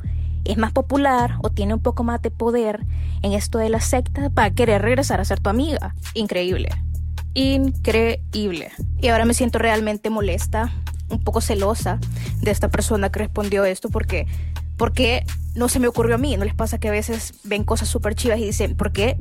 es 0.48 0.56
más 0.56 0.72
popular 0.72 1.36
o 1.42 1.50
tiene 1.50 1.74
un 1.74 1.80
poco 1.80 2.04
más 2.04 2.22
de 2.22 2.30
poder 2.30 2.86
en 3.22 3.32
esto 3.32 3.58
de 3.58 3.68
la 3.68 3.80
secta, 3.80 4.28
va 4.28 4.44
a 4.44 4.50
querer 4.50 4.82
regresar 4.82 5.20
a 5.20 5.24
ser 5.24 5.40
tu 5.40 5.50
amiga. 5.50 5.94
Increíble. 6.14 6.68
Increíble. 7.34 8.70
Y 9.00 9.08
ahora 9.08 9.24
me 9.24 9.34
siento 9.34 9.58
realmente 9.58 10.10
molesta, 10.10 10.72
un 11.08 11.22
poco 11.22 11.40
celosa 11.40 11.98
de 12.40 12.50
esta 12.50 12.68
persona 12.68 13.10
que 13.10 13.20
respondió 13.20 13.64
esto 13.64 13.90
porque 13.90 14.26
porque 14.76 15.24
no 15.54 15.68
se 15.68 15.80
me 15.80 15.88
ocurrió 15.88 16.16
a 16.16 16.18
mí. 16.18 16.36
¿No 16.36 16.44
les 16.44 16.54
pasa 16.54 16.78
que 16.78 16.88
a 16.88 16.92
veces 16.92 17.34
ven 17.44 17.64
cosas 17.64 17.88
súper 17.88 18.14
chivas 18.14 18.38
y 18.38 18.44
dicen, 18.44 18.76
¿por 18.76 18.92
qué 18.92 19.16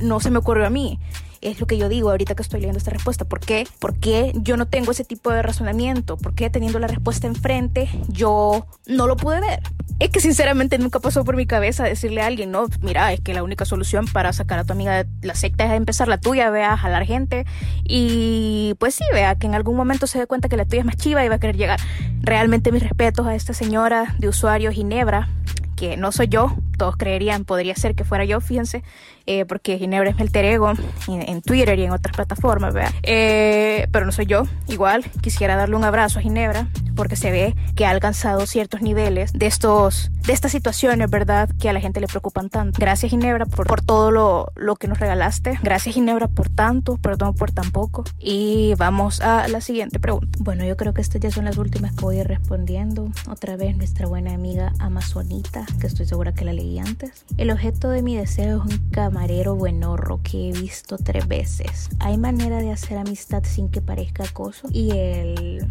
no 0.00 0.20
se 0.20 0.30
me 0.30 0.38
ocurrió 0.38 0.66
a 0.66 0.70
mí? 0.70 0.98
Es 1.40 1.60
lo 1.60 1.66
que 1.66 1.78
yo 1.78 1.88
digo 1.88 2.10
ahorita 2.10 2.34
que 2.34 2.42
estoy 2.42 2.60
leyendo 2.60 2.78
esta 2.78 2.90
respuesta. 2.90 3.24
¿Por 3.24 3.40
qué? 3.40 3.66
¿Por 3.78 3.98
qué 3.98 4.32
yo 4.34 4.56
no 4.56 4.66
tengo 4.66 4.90
ese 4.90 5.04
tipo 5.04 5.30
de 5.30 5.42
razonamiento? 5.42 6.16
¿Por 6.16 6.34
qué 6.34 6.50
teniendo 6.50 6.78
la 6.78 6.88
respuesta 6.88 7.26
enfrente 7.26 7.88
yo 8.08 8.66
no 8.86 9.06
lo 9.06 9.16
pude 9.16 9.40
ver? 9.40 9.60
Es 9.98 10.10
que 10.10 10.20
sinceramente 10.20 10.78
nunca 10.78 11.00
pasó 11.00 11.24
por 11.24 11.34
mi 11.34 11.44
cabeza 11.44 11.82
decirle 11.82 12.22
a 12.22 12.26
alguien, 12.26 12.52
no, 12.52 12.66
mira, 12.82 13.12
es 13.12 13.20
que 13.20 13.34
la 13.34 13.42
única 13.42 13.64
solución 13.64 14.06
para 14.06 14.32
sacar 14.32 14.60
a 14.60 14.64
tu 14.64 14.72
amiga 14.72 15.02
de 15.02 15.26
la 15.26 15.34
secta 15.34 15.64
es 15.64 15.72
empezar 15.72 16.06
la 16.06 16.18
tuya, 16.18 16.50
vea, 16.50 16.76
jalar 16.76 17.04
gente 17.04 17.46
y 17.82 18.74
pues 18.78 18.94
sí, 18.94 19.04
vea, 19.12 19.34
que 19.34 19.48
en 19.48 19.56
algún 19.56 19.76
momento 19.76 20.06
se 20.06 20.20
dé 20.20 20.28
cuenta 20.28 20.48
que 20.48 20.56
la 20.56 20.66
tuya 20.66 20.80
es 20.80 20.86
más 20.86 20.96
chiva 20.96 21.24
y 21.24 21.28
va 21.28 21.34
a 21.34 21.40
querer 21.40 21.56
llegar. 21.56 21.80
Realmente 22.20 22.70
mis 22.70 22.82
respetos 22.82 23.26
a 23.26 23.34
esta 23.34 23.54
señora 23.54 24.14
de 24.18 24.28
usuario 24.28 24.70
Ginebra, 24.70 25.30
que 25.74 25.96
no 25.96 26.12
soy 26.12 26.28
yo, 26.28 26.56
todos 26.76 26.96
creerían, 26.96 27.44
podría 27.44 27.74
ser 27.74 27.96
que 27.96 28.04
fuera 28.04 28.24
yo, 28.24 28.40
fíjense, 28.40 28.84
eh, 29.30 29.44
porque 29.44 29.76
Ginebra 29.76 30.08
es 30.08 30.16
mi 30.16 30.22
alter 30.22 30.46
ego 30.46 30.72
en, 31.06 31.42
Twitter 31.42 31.78
y 31.78 31.84
en 31.84 31.90
otras 31.90 32.16
plataformas, 32.16 32.72
¿verdad? 32.72 32.94
Eh, 33.02 33.86
pero 33.92 34.06
no 34.06 34.12
soy 34.12 34.24
yo, 34.24 34.44
igual 34.68 35.04
quisiera 35.20 35.54
darle 35.54 35.76
un 35.76 35.84
abrazo 35.84 36.18
a 36.18 36.22
Ginebra 36.22 36.68
porque 36.96 37.14
se 37.14 37.30
ve 37.30 37.54
que 37.76 37.84
ha 37.84 37.90
alcanzado 37.90 38.46
ciertos 38.46 38.80
niveles 38.80 39.34
de 39.34 39.46
estos 39.46 40.10
de 40.26 40.34
estas 40.34 40.52
situaciones, 40.52 41.08
¿verdad? 41.08 41.48
Que 41.58 41.70
a 41.70 41.72
la 41.72 41.80
gente 41.80 42.00
le 42.00 42.06
preocupan 42.06 42.50
tanto. 42.50 42.78
Gracias 42.78 43.10
Ginebra 43.10 43.46
por, 43.46 43.66
por 43.66 43.80
todo 43.82 44.10
lo, 44.10 44.52
lo 44.56 44.76
que 44.76 44.86
nos 44.86 44.98
regalaste. 44.98 45.58
Gracias 45.62 45.94
Ginebra 45.94 46.28
por 46.28 46.50
tanto, 46.50 46.98
perdón 46.98 47.34
por 47.34 47.50
tan 47.50 47.70
poco. 47.70 48.04
Y 48.18 48.74
vamos 48.76 49.22
a 49.22 49.48
la 49.48 49.62
siguiente 49.62 49.98
pregunta. 49.98 50.38
Bueno, 50.40 50.64
yo 50.64 50.76
creo 50.76 50.92
que 50.92 51.00
estas 51.00 51.22
ya 51.22 51.30
son 51.30 51.46
las 51.46 51.56
últimas 51.56 51.92
que 51.94 52.02
voy 52.02 52.16
a 52.16 52.20
ir 52.20 52.28
respondiendo. 52.28 53.10
Otra 53.30 53.56
vez 53.56 53.76
nuestra 53.76 54.06
buena 54.06 54.34
amiga 54.34 54.72
Amazonita, 54.80 55.64
que 55.80 55.86
estoy 55.86 56.04
segura 56.04 56.34
que 56.34 56.44
la 56.44 56.52
leí 56.52 56.78
antes. 56.78 57.24
El 57.38 57.50
objeto 57.50 57.88
de 57.88 58.02
mi 58.02 58.16
deseo 58.16 58.58
es 58.58 58.74
un 58.74 58.90
camarero 59.18 59.56
buenorro 59.56 60.20
que 60.22 60.48
he 60.48 60.52
visto 60.52 60.96
tres 60.96 61.26
veces. 61.26 61.88
Hay 61.98 62.16
manera 62.18 62.58
de 62.58 62.70
hacer 62.70 62.98
amistad 62.98 63.42
sin 63.42 63.68
que 63.68 63.80
parezca 63.80 64.22
acoso. 64.22 64.68
Y 64.70 64.92
el 64.92 65.68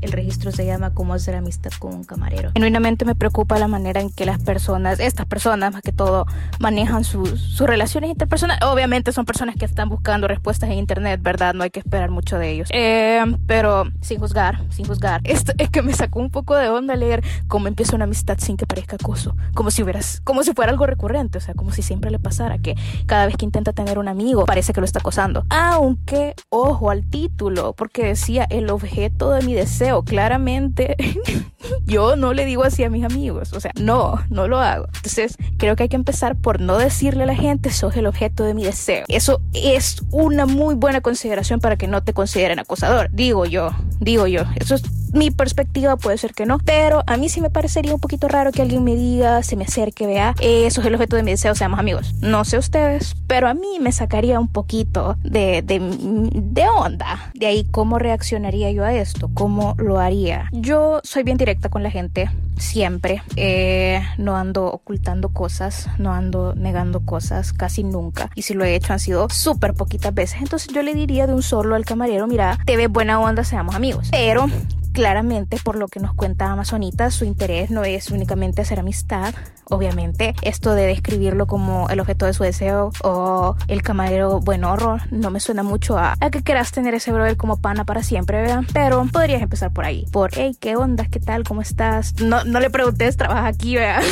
el 0.00 0.12
registro 0.12 0.52
se 0.52 0.66
llama 0.66 0.92
Cómo 0.94 1.14
hacer 1.14 1.34
amistad 1.34 1.70
con 1.78 1.94
un 1.94 2.04
camarero. 2.04 2.50
Genuinamente 2.52 3.04
me 3.04 3.14
preocupa 3.14 3.58
la 3.58 3.68
manera 3.68 4.00
en 4.00 4.10
que 4.10 4.26
las 4.26 4.38
personas, 4.42 5.00
estas 5.00 5.26
personas 5.26 5.72
más 5.72 5.82
que 5.82 5.92
todo, 5.92 6.26
manejan 6.58 7.04
sus 7.04 7.58
relaciones 7.58 8.10
interpersonales. 8.10 8.62
Obviamente 8.64 9.12
son 9.12 9.24
personas 9.24 9.56
que 9.56 9.64
están 9.64 9.88
buscando 9.88 10.28
respuestas 10.28 10.70
en 10.70 10.78
internet, 10.78 11.20
¿verdad? 11.22 11.54
No 11.54 11.64
hay 11.64 11.70
que 11.70 11.80
esperar 11.80 12.10
mucho 12.10 12.38
de 12.38 12.50
ellos. 12.50 12.68
Eh, 12.72 13.24
pero 13.46 13.84
sin 14.00 14.18
juzgar, 14.18 14.60
sin 14.70 14.86
juzgar. 14.86 15.20
Esto 15.24 15.52
es 15.58 15.70
que 15.70 15.82
me 15.82 15.94
sacó 15.94 16.20
un 16.20 16.30
poco 16.30 16.54
de 16.54 16.68
onda 16.68 16.96
leer 16.96 17.22
cómo 17.48 17.68
empieza 17.68 17.96
una 17.96 18.04
amistad 18.04 18.38
sin 18.38 18.56
que 18.56 18.66
parezca 18.66 18.96
acoso. 18.96 19.36
Como 19.54 19.70
si 19.70 19.82
hubieras, 19.82 20.20
como 20.24 20.42
si 20.42 20.52
fuera 20.52 20.72
algo 20.72 20.86
recurrente, 20.86 21.38
o 21.38 21.40
sea, 21.40 21.54
como 21.54 21.72
si 21.72 21.82
siempre 21.82 22.10
le 22.10 22.18
pasara 22.18 22.58
que 22.58 22.76
cada 23.06 23.26
vez 23.26 23.36
que 23.36 23.44
intenta 23.44 23.72
tener 23.72 23.98
un 23.98 24.08
amigo 24.08 24.44
parece 24.46 24.72
que 24.72 24.80
lo 24.80 24.86
está 24.86 24.98
acosando. 24.98 25.44
Aunque, 25.48 26.34
ojo 26.50 26.90
al 26.90 27.08
título, 27.08 27.72
porque 27.74 28.04
decía 28.04 28.46
el 28.50 28.70
objeto 28.70 29.30
de 29.30 29.42
mi 29.42 29.54
deseo 29.54 30.02
claramente 30.02 30.96
yo 31.86 32.16
no 32.16 32.32
le 32.32 32.44
digo 32.44 32.64
así 32.64 32.84
a 32.84 32.90
mis 32.90 33.04
amigos, 33.04 33.52
o 33.52 33.60
sea, 33.60 33.72
no, 33.80 34.20
no 34.30 34.48
lo 34.48 34.58
hago. 34.58 34.86
Entonces, 34.96 35.36
creo 35.58 35.76
que 35.76 35.84
hay 35.84 35.88
que 35.88 35.96
empezar 35.96 36.36
por 36.36 36.60
no 36.60 36.78
decirle 36.78 37.24
a 37.24 37.26
la 37.26 37.34
gente, 37.34 37.70
sos 37.70 37.96
el 37.96 38.06
objeto 38.06 38.44
de 38.44 38.54
mi 38.54 38.64
deseo. 38.64 39.04
Eso 39.08 39.40
es 39.52 40.02
una 40.10 40.46
muy 40.46 40.74
buena 40.74 41.00
consideración 41.00 41.60
para 41.60 41.76
que 41.76 41.86
no 41.86 42.02
te 42.02 42.12
consideren 42.12 42.58
acosador, 42.58 43.10
digo 43.12 43.46
yo, 43.46 43.70
digo 44.00 44.26
yo. 44.26 44.42
Eso 44.56 44.74
es 44.74 44.82
mi 45.16 45.30
perspectiva 45.30 45.96
puede 45.96 46.18
ser 46.18 46.34
que 46.34 46.46
no, 46.46 46.58
pero 46.58 47.02
a 47.06 47.16
mí 47.16 47.28
sí 47.28 47.40
me 47.40 47.50
parecería 47.50 47.94
un 47.94 48.00
poquito 48.00 48.28
raro 48.28 48.52
que 48.52 48.62
alguien 48.62 48.84
me 48.84 48.94
diga, 48.94 49.42
se 49.42 49.56
me 49.56 49.64
acerque, 49.64 50.06
vea, 50.06 50.34
eso 50.40 50.80
es 50.80 50.86
el 50.86 50.94
objeto 50.94 51.16
de 51.16 51.22
mi 51.22 51.30
deseo, 51.30 51.54
seamos 51.54 51.78
amigos. 51.78 52.14
No 52.20 52.44
sé 52.44 52.58
ustedes, 52.58 53.14
pero 53.26 53.48
a 53.48 53.54
mí 53.54 53.78
me 53.80 53.92
sacaría 53.92 54.38
un 54.38 54.48
poquito 54.48 55.16
de, 55.22 55.62
de, 55.62 55.80
de 55.80 56.68
onda. 56.68 57.32
De 57.34 57.46
ahí, 57.46 57.66
¿cómo 57.70 57.98
reaccionaría 57.98 58.70
yo 58.70 58.84
a 58.84 58.94
esto? 58.94 59.30
¿Cómo 59.32 59.74
lo 59.78 59.98
haría? 59.98 60.48
Yo 60.52 61.00
soy 61.02 61.22
bien 61.22 61.38
directa 61.38 61.55
con 61.70 61.82
la 61.82 61.90
gente, 61.90 62.30
siempre. 62.58 63.22
Eh, 63.36 64.02
no 64.18 64.36
ando 64.36 64.66
ocultando 64.66 65.30
cosas, 65.30 65.88
no 65.98 66.12
ando 66.12 66.54
negando 66.54 67.00
cosas, 67.00 67.52
casi 67.52 67.82
nunca. 67.82 68.30
Y 68.34 68.42
si 68.42 68.54
lo 68.54 68.64
he 68.64 68.74
hecho 68.74 68.92
han 68.92 69.00
sido 69.00 69.28
súper 69.28 69.74
poquitas 69.74 70.14
veces. 70.14 70.40
Entonces 70.40 70.72
yo 70.72 70.82
le 70.82 70.94
diría 70.94 71.26
de 71.26 71.34
un 71.34 71.42
solo 71.42 71.74
al 71.74 71.84
camarero, 71.84 72.26
mira, 72.26 72.58
te 72.64 72.76
ves 72.76 72.88
buena 72.88 73.20
onda, 73.20 73.44
seamos 73.44 73.74
amigos. 73.74 74.08
Pero 74.10 74.46
claramente, 74.96 75.58
por 75.62 75.76
lo 75.76 75.88
que 75.88 76.00
nos 76.00 76.14
cuenta 76.14 76.50
Amazonita, 76.50 77.10
su 77.10 77.26
interés 77.26 77.70
no 77.70 77.84
es 77.84 78.10
únicamente 78.10 78.62
hacer 78.62 78.80
amistad. 78.80 79.34
Obviamente, 79.68 80.34
esto 80.40 80.72
de 80.72 80.86
describirlo 80.86 81.46
como 81.46 81.90
el 81.90 82.00
objeto 82.00 82.24
de 82.24 82.32
su 82.32 82.44
deseo 82.44 82.92
o 83.04 83.56
el 83.68 83.82
camarero 83.82 84.40
buen 84.40 84.64
horror 84.64 85.02
no 85.10 85.30
me 85.30 85.38
suena 85.38 85.62
mucho 85.62 85.98
a, 85.98 86.16
que 86.32 86.42
quieras 86.42 86.72
tener 86.72 86.94
ese 86.94 87.12
brother 87.12 87.36
como 87.36 87.58
pana 87.58 87.84
para 87.84 88.02
siempre, 88.02 88.40
¿verdad? 88.40 88.62
Pero 88.72 89.04
podrías 89.12 89.42
empezar 89.42 89.70
por 89.70 89.84
ahí. 89.84 90.06
Por, 90.12 90.30
hey, 90.32 90.56
¿qué 90.58 90.76
onda? 90.76 91.04
¿Qué 91.10 91.20
tal? 91.20 91.44
¿Cómo 91.44 91.60
estás? 91.60 92.14
No, 92.22 92.44
no 92.44 92.58
le 92.58 92.70
preguntes, 92.70 93.18
trabaja 93.18 93.48
aquí, 93.48 93.74
¿verdad? 93.74 94.02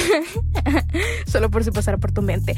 Solo 1.26 1.50
por 1.50 1.64
si 1.64 1.70
pasara 1.70 1.96
por 1.96 2.12
tu 2.12 2.20
mente 2.20 2.56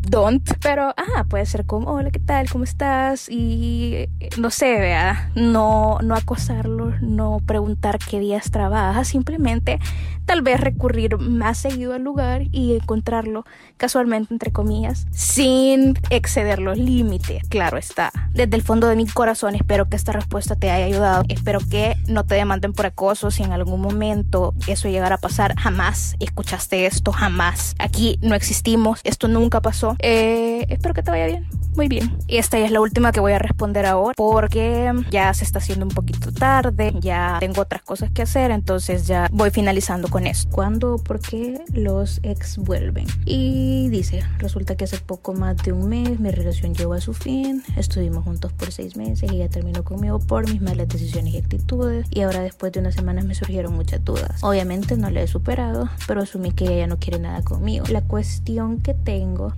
don't, 0.00 0.48
pero 0.60 0.94
ah, 0.96 1.24
puede 1.28 1.46
ser 1.46 1.66
como, 1.66 1.92
hola, 1.92 2.10
¿qué 2.10 2.18
tal? 2.18 2.48
¿Cómo 2.50 2.64
estás? 2.64 3.28
Y 3.28 4.08
no 4.38 4.50
sé, 4.50 4.78
vea, 4.78 5.30
no, 5.34 5.98
no 6.02 6.14
acosarlo, 6.14 6.94
no 7.00 7.40
preguntar 7.46 7.98
qué 7.98 8.20
días 8.20 8.50
trabaja, 8.50 9.04
simplemente 9.04 9.78
tal 10.24 10.42
vez 10.42 10.60
recurrir 10.60 11.18
más 11.18 11.58
seguido 11.58 11.94
al 11.94 12.02
lugar 12.02 12.42
y 12.52 12.74
encontrarlo 12.74 13.44
casualmente, 13.76 14.32
entre 14.32 14.52
comillas, 14.52 15.06
sin 15.10 15.98
exceder 16.10 16.60
los 16.60 16.78
límites, 16.78 17.42
claro 17.48 17.76
está. 17.76 18.12
Desde 18.32 18.56
el 18.56 18.62
fondo 18.62 18.86
de 18.86 18.96
mi 18.96 19.06
corazón 19.06 19.54
espero 19.54 19.88
que 19.88 19.96
esta 19.96 20.12
respuesta 20.12 20.54
te 20.56 20.70
haya 20.70 20.86
ayudado, 20.86 21.24
espero 21.28 21.58
que 21.68 21.96
no 22.06 22.24
te 22.24 22.36
demanden 22.36 22.72
por 22.72 22.86
acoso 22.86 23.30
si 23.30 23.42
en 23.42 23.52
algún 23.52 23.80
momento 23.80 24.54
eso 24.66 24.88
llegara 24.88 25.16
a 25.16 25.18
pasar, 25.18 25.56
jamás 25.58 26.16
escuchaste 26.20 26.86
esto, 26.86 27.12
jamás. 27.12 27.74
Aquí 27.78 28.18
no 28.22 28.34
existimos, 28.34 29.00
esto 29.04 29.28
nunca 29.28 29.60
pasó 29.60 29.81
eh, 29.98 30.66
espero 30.68 30.94
que 30.94 31.02
te 31.02 31.10
vaya 31.10 31.26
bien, 31.26 31.46
muy 31.76 31.88
bien. 31.88 32.16
Y 32.26 32.36
esta 32.36 32.58
ya 32.58 32.66
es 32.66 32.70
la 32.70 32.80
última 32.80 33.12
que 33.12 33.20
voy 33.20 33.32
a 33.32 33.38
responder 33.38 33.86
ahora 33.86 34.14
porque 34.16 34.92
ya 35.10 35.32
se 35.34 35.44
está 35.44 35.58
haciendo 35.58 35.86
un 35.86 35.92
poquito 35.92 36.32
tarde, 36.32 36.92
ya 37.00 37.38
tengo 37.40 37.62
otras 37.62 37.82
cosas 37.82 38.10
que 38.10 38.22
hacer, 38.22 38.50
entonces 38.50 39.06
ya 39.06 39.28
voy 39.32 39.50
finalizando 39.50 40.08
con 40.08 40.26
esto. 40.26 40.50
¿Cuándo, 40.50 40.96
por 40.96 41.20
qué 41.20 41.60
los 41.72 42.20
ex 42.22 42.58
vuelven? 42.58 43.06
Y 43.24 43.88
dice, 43.90 44.22
resulta 44.38 44.76
que 44.76 44.84
hace 44.84 44.98
poco 44.98 45.32
más 45.32 45.56
de 45.58 45.72
un 45.72 45.88
mes 45.88 46.20
mi 46.20 46.30
relación 46.30 46.74
llegó 46.74 46.94
a 46.94 47.00
su 47.00 47.14
fin, 47.14 47.62
estuvimos 47.76 48.24
juntos 48.24 48.52
por 48.52 48.70
seis 48.70 48.96
meses 48.96 49.30
y 49.30 49.36
ella 49.36 49.48
terminó 49.48 49.84
conmigo 49.84 50.18
por 50.18 50.48
mis 50.48 50.60
malas 50.60 50.88
decisiones 50.88 51.34
y 51.34 51.38
actitudes 51.38 52.06
y 52.10 52.20
ahora 52.22 52.40
después 52.40 52.72
de 52.72 52.80
unas 52.80 52.94
semanas 52.94 53.24
me 53.24 53.34
surgieron 53.34 53.74
muchas 53.74 54.04
dudas. 54.04 54.42
Obviamente 54.42 54.96
no 54.96 55.10
le 55.10 55.22
he 55.22 55.26
superado, 55.26 55.88
pero 56.06 56.22
asumí 56.22 56.52
que 56.52 56.64
ella 56.64 56.86
no 56.86 56.98
quiere 56.98 57.18
nada 57.18 57.42
conmigo. 57.42 57.86
La 57.88 58.02
cuestión 58.02 58.78
que 58.80 58.94
tengo 58.94 59.54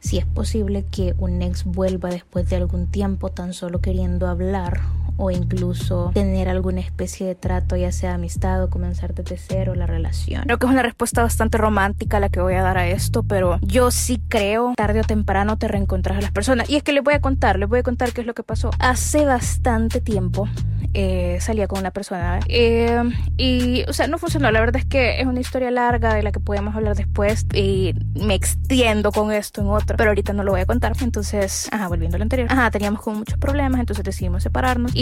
si 0.00 0.18
es 0.18 0.26
posible 0.26 0.84
que 0.90 1.14
un 1.18 1.40
ex 1.40 1.64
vuelva 1.64 2.10
después 2.10 2.48
de 2.50 2.56
algún 2.56 2.88
tiempo 2.88 3.30
tan 3.30 3.54
solo 3.54 3.80
queriendo 3.80 4.26
hablar 4.26 4.80
o 5.16 5.30
incluso 5.30 6.10
tener 6.14 6.48
alguna 6.48 6.80
especie 6.80 7.26
de 7.26 7.34
trato, 7.34 7.76
ya 7.76 7.92
sea 7.92 8.14
amistad 8.14 8.62
o 8.62 8.70
comenzar 8.70 9.14
desde 9.14 9.36
cero 9.36 9.74
la 9.74 9.86
relación. 9.86 10.42
Creo 10.44 10.58
que 10.58 10.66
es 10.66 10.72
una 10.72 10.82
respuesta 10.82 11.22
bastante 11.22 11.58
romántica 11.58 12.20
la 12.20 12.28
que 12.28 12.40
voy 12.40 12.54
a 12.54 12.62
dar 12.62 12.78
a 12.78 12.86
esto, 12.88 13.22
pero 13.22 13.58
yo 13.62 13.90
sí 13.90 14.20
creo 14.28 14.72
tarde 14.76 15.00
o 15.00 15.04
temprano 15.04 15.58
te 15.58 15.68
reencontras 15.68 16.18
a 16.18 16.20
las 16.20 16.32
personas. 16.32 16.68
Y 16.70 16.76
es 16.76 16.82
que 16.82 16.92
les 16.92 17.02
voy 17.02 17.14
a 17.14 17.20
contar, 17.20 17.58
les 17.58 17.68
voy 17.68 17.80
a 17.80 17.82
contar 17.82 18.12
qué 18.12 18.20
es 18.20 18.26
lo 18.26 18.34
que 18.34 18.42
pasó. 18.42 18.70
Hace 18.78 19.24
bastante 19.24 20.00
tiempo 20.00 20.48
eh, 20.94 21.38
salía 21.40 21.68
con 21.68 21.78
una 21.78 21.90
persona 21.90 22.40
eh, 22.48 23.02
y, 23.38 23.82
o 23.88 23.92
sea, 23.92 24.06
no 24.08 24.18
funcionó. 24.18 24.50
La 24.50 24.60
verdad 24.60 24.76
es 24.76 24.84
que 24.84 25.20
es 25.20 25.26
una 25.26 25.40
historia 25.40 25.70
larga 25.70 26.14
de 26.14 26.22
la 26.22 26.32
que 26.32 26.40
podemos 26.40 26.74
hablar 26.76 26.96
después 26.96 27.46
y 27.54 27.94
me 28.14 28.34
extiendo 28.34 29.10
con 29.10 29.32
esto 29.32 29.62
en 29.62 29.68
otro, 29.68 29.96
pero 29.96 30.10
ahorita 30.10 30.32
no 30.32 30.44
lo 30.44 30.52
voy 30.52 30.60
a 30.60 30.66
contar. 30.66 30.92
Entonces, 31.00 31.68
ajá, 31.72 31.88
volviendo 31.88 32.16
al 32.16 32.22
anterior. 32.22 32.48
Ajá, 32.50 32.70
teníamos 32.70 33.00
como 33.00 33.18
muchos 33.18 33.38
problemas, 33.38 33.80
entonces 33.80 34.04
decidimos 34.04 34.42
separarnos 34.42 34.94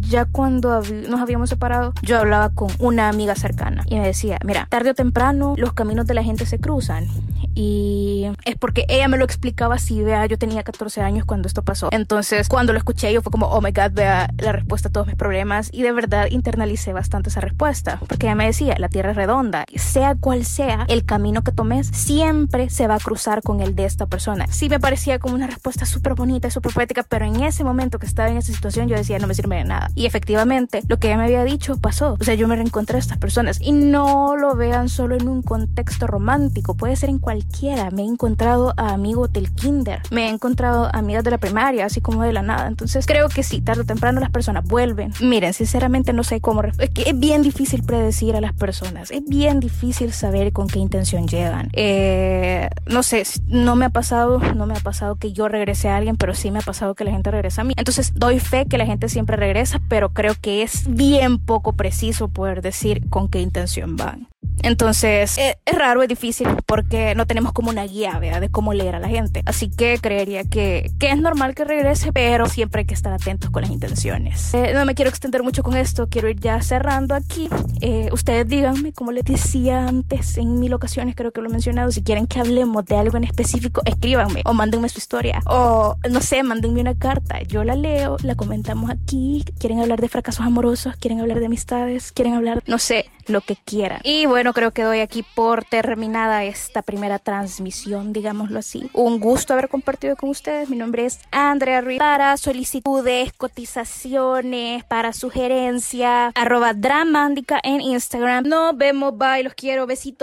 ya 0.00 0.26
cuando 0.26 0.82
nos 1.08 1.20
habíamos 1.20 1.48
separado, 1.48 1.92
yo 2.02 2.18
hablaba 2.18 2.50
con 2.50 2.68
una 2.78 3.08
amiga 3.08 3.34
cercana 3.34 3.84
y 3.86 3.96
me 3.96 4.06
decía, 4.06 4.38
mira, 4.44 4.66
tarde 4.68 4.90
o 4.90 4.94
temprano 4.94 5.54
los 5.56 5.72
caminos 5.72 6.06
de 6.06 6.14
la 6.14 6.22
gente 6.22 6.46
se 6.46 6.58
cruzan 6.58 7.06
y 7.54 8.26
es 8.44 8.56
porque 8.56 8.84
ella 8.88 9.08
me 9.08 9.18
lo 9.18 9.24
explicaba 9.24 9.76
así, 9.76 10.02
vea, 10.02 10.26
yo 10.26 10.38
tenía 10.38 10.62
14 10.62 11.00
años 11.00 11.24
cuando 11.24 11.48
esto 11.48 11.62
pasó. 11.62 11.88
Entonces, 11.92 12.48
cuando 12.48 12.72
lo 12.72 12.78
escuché 12.78 13.12
yo 13.12 13.22
fue 13.22 13.30
como, 13.30 13.46
oh 13.46 13.60
my 13.60 13.70
god, 13.70 13.92
vea 13.92 14.30
la 14.38 14.52
respuesta 14.52 14.88
a 14.88 14.92
todos 14.92 15.06
mis 15.06 15.16
problemas 15.16 15.70
y 15.72 15.82
de 15.82 15.92
verdad 15.92 16.26
internalicé 16.30 16.92
bastante 16.92 17.30
esa 17.30 17.40
respuesta, 17.40 18.00
porque 18.08 18.26
ella 18.26 18.34
me 18.34 18.46
decía, 18.46 18.74
la 18.78 18.88
Tierra 18.88 19.10
es 19.10 19.16
redonda, 19.16 19.64
sea 19.76 20.14
cual 20.14 20.44
sea 20.44 20.84
el 20.88 21.04
camino 21.04 21.42
que 21.42 21.52
tomes, 21.52 21.88
siempre 21.88 22.70
se 22.70 22.86
va 22.86 22.96
a 22.96 23.00
cruzar 23.00 23.42
con 23.42 23.60
el 23.60 23.74
de 23.74 23.84
esta 23.84 24.06
persona. 24.06 24.46
Sí 24.48 24.68
me 24.68 24.80
parecía 24.80 25.18
como 25.18 25.34
una 25.34 25.46
respuesta 25.46 25.86
súper 25.86 26.14
bonita 26.14 26.48
y 26.48 26.50
súper 26.50 26.72
poética, 26.72 27.02
pero 27.02 27.24
en 27.24 27.42
ese 27.42 27.64
momento 27.64 27.98
que 27.98 28.06
estaba 28.06 28.28
en 28.28 28.36
esa 28.36 28.52
situación 28.52 28.88
yo 28.88 28.96
decía, 28.96 29.18
no 29.18 29.26
me 29.26 29.34
sirve 29.34 29.56
de 29.56 29.64
nada. 29.64 29.90
Y 29.94 30.06
efectivamente, 30.06 30.82
lo 30.88 30.98
que 30.98 31.08
ella 31.08 31.18
me 31.18 31.24
había 31.24 31.44
dicho 31.44 31.76
pasó. 31.78 32.16
O 32.20 32.24
sea, 32.24 32.34
yo 32.34 32.48
me 32.48 32.56
reencontré 32.56 32.96
a 32.96 33.00
estas 33.00 33.18
personas 33.18 33.60
y 33.60 33.72
no 33.72 34.36
lo 34.36 34.56
vean 34.56 34.88
solo 34.88 35.16
en 35.16 35.28
un 35.28 35.42
contexto 35.42 36.06
romántico, 36.06 36.74
puede 36.74 36.96
ser 36.96 37.10
en 37.10 37.18
cualquiera. 37.44 37.90
Me 37.90 38.02
he 38.02 38.06
encontrado 38.06 38.74
a 38.76 38.92
amigos 38.92 39.32
del 39.32 39.52
kinder, 39.52 40.00
me 40.10 40.26
he 40.26 40.30
encontrado 40.30 40.88
amigas 40.92 41.24
de 41.24 41.30
la 41.30 41.38
primaria, 41.38 41.86
así 41.86 42.00
como 42.00 42.22
de 42.22 42.32
la 42.32 42.42
nada. 42.42 42.66
Entonces, 42.66 43.06
creo 43.06 43.28
que 43.28 43.42
sí, 43.42 43.60
tarde 43.60 43.82
o 43.82 43.84
temprano 43.84 44.20
las 44.20 44.30
personas 44.30 44.64
vuelven. 44.64 45.12
Miren, 45.20 45.54
sinceramente 45.54 46.12
no 46.12 46.24
sé 46.24 46.40
cómo... 46.40 46.62
Es 46.78 46.90
que 46.90 47.02
es 47.02 47.18
bien 47.18 47.42
difícil 47.42 47.82
predecir 47.82 48.36
a 48.36 48.40
las 48.40 48.52
personas, 48.52 49.10
es 49.10 49.24
bien 49.26 49.60
difícil 49.60 50.12
saber 50.12 50.52
con 50.52 50.68
qué 50.68 50.78
intención 50.78 51.26
llegan. 51.26 51.68
Eh, 51.72 52.68
no 52.86 53.02
sé, 53.02 53.24
no 53.46 53.76
me 53.76 53.86
ha 53.86 53.90
pasado, 53.90 54.38
no 54.38 54.66
me 54.66 54.74
ha 54.74 54.80
pasado 54.80 55.16
que 55.16 55.32
yo 55.32 55.48
regrese 55.48 55.88
a 55.88 55.96
alguien, 55.96 56.16
pero 56.16 56.34
sí 56.34 56.50
me 56.50 56.60
ha 56.60 56.62
pasado 56.62 56.94
que 56.94 57.04
la 57.04 57.10
gente 57.10 57.30
regresa 57.30 57.62
a 57.62 57.64
mí. 57.64 57.74
Entonces, 57.76 58.12
doy 58.14 58.40
fe 58.40 58.66
que 58.66 58.78
la 58.78 58.86
gente 58.86 59.08
siempre 59.08 59.36
regresa, 59.36 59.80
pero 59.88 60.12
creo 60.12 60.34
que 60.40 60.62
es 60.62 60.84
bien 60.88 61.38
poco 61.38 61.74
preciso 61.74 62.28
poder 62.28 62.62
decir 62.62 63.08
con 63.10 63.28
qué 63.28 63.40
intención 63.40 63.96
van. 63.96 64.28
Entonces, 64.62 65.36
eh, 65.38 65.58
es, 65.64 65.74
raro, 65.74 66.02
es 66.02 66.08
difícil 66.08 66.48
porque 66.66 67.14
no 67.14 67.26
tenemos 67.26 67.52
como 67.52 67.70
una 67.70 67.84
guía, 67.84 68.18
¿vea? 68.18 68.40
De 68.40 68.48
cómo 68.48 68.72
leer 68.72 68.94
a 68.94 69.00
la 69.00 69.08
gente. 69.08 69.42
Así 69.46 69.70
que 69.70 69.98
creería 69.98 70.44
que, 70.44 70.90
que 70.98 71.10
es 71.10 71.18
normal 71.18 71.54
que 71.54 71.64
regrese, 71.64 72.12
pero 72.12 72.46
siempre 72.46 72.80
hay 72.80 72.86
que 72.86 72.94
estar 72.94 73.12
atentos 73.12 73.50
con 73.50 73.62
las 73.62 73.70
intenciones. 73.70 74.54
Eh, 74.54 74.72
no 74.74 74.84
me 74.84 74.94
quiero 74.94 75.08
extender 75.08 75.42
mucho 75.42 75.62
con 75.62 75.76
esto, 75.76 76.08
quiero 76.08 76.28
ir 76.28 76.40
ya 76.40 76.60
cerrando 76.62 77.14
aquí. 77.14 77.48
Eh, 77.80 78.08
ustedes 78.12 78.48
díganme, 78.48 78.92
como 78.92 79.12
les 79.12 79.24
decía 79.24 79.86
antes 79.86 80.36
en 80.38 80.58
mil 80.58 80.72
ocasiones, 80.74 81.14
creo 81.14 81.32
que 81.32 81.40
lo 81.40 81.48
he 81.48 81.52
mencionado, 81.52 81.90
si 81.90 82.02
quieren 82.02 82.26
que 82.26 82.40
hablemos 82.40 82.84
de 82.84 82.96
algo 82.96 83.16
en 83.16 83.24
específico, 83.24 83.82
escríbanme 83.84 84.42
o 84.44 84.54
mándenme 84.54 84.88
su 84.88 84.98
historia. 84.98 85.40
O, 85.46 85.96
no 86.10 86.20
sé, 86.20 86.42
mándenme 86.42 86.80
una 86.80 86.94
carta. 86.94 87.42
Yo 87.42 87.64
la 87.64 87.74
leo, 87.74 88.16
la 88.22 88.34
comentamos 88.34 88.90
aquí. 88.90 89.44
Quieren 89.58 89.80
hablar 89.80 90.00
de 90.00 90.08
fracasos 90.08 90.44
amorosos, 90.44 90.94
quieren 90.96 91.20
hablar 91.20 91.40
de 91.40 91.46
amistades, 91.46 92.12
quieren 92.12 92.34
hablar, 92.34 92.62
no 92.66 92.78
sé, 92.78 93.06
lo 93.26 93.40
que 93.40 93.56
quieran. 93.56 94.00
Y 94.04 94.26
bueno, 94.26 94.43
creo 94.52 94.72
que 94.72 94.82
doy 94.82 95.00
aquí 95.00 95.24
por 95.34 95.64
terminada 95.64 96.44
esta 96.44 96.82
primera 96.82 97.18
transmisión, 97.18 98.12
digámoslo 98.12 98.58
así. 98.58 98.90
Un 98.92 99.20
gusto 99.20 99.52
haber 99.52 99.68
compartido 99.68 100.16
con 100.16 100.30
ustedes. 100.30 100.68
Mi 100.68 100.76
nombre 100.76 101.06
es 101.06 101.20
Andrea 101.30 101.80
Ruiz. 101.80 101.98
Para 101.98 102.36
solicitudes, 102.36 103.32
cotizaciones, 103.32 104.84
para 104.84 105.12
sugerencias, 105.12 106.32
arroba 106.34 106.74
dramándica 106.74 107.60
en 107.62 107.80
Instagram. 107.80 108.46
Nos 108.46 108.76
vemos, 108.76 109.16
bye, 109.16 109.42
los 109.42 109.54
quiero, 109.54 109.86
besitos. 109.86 110.22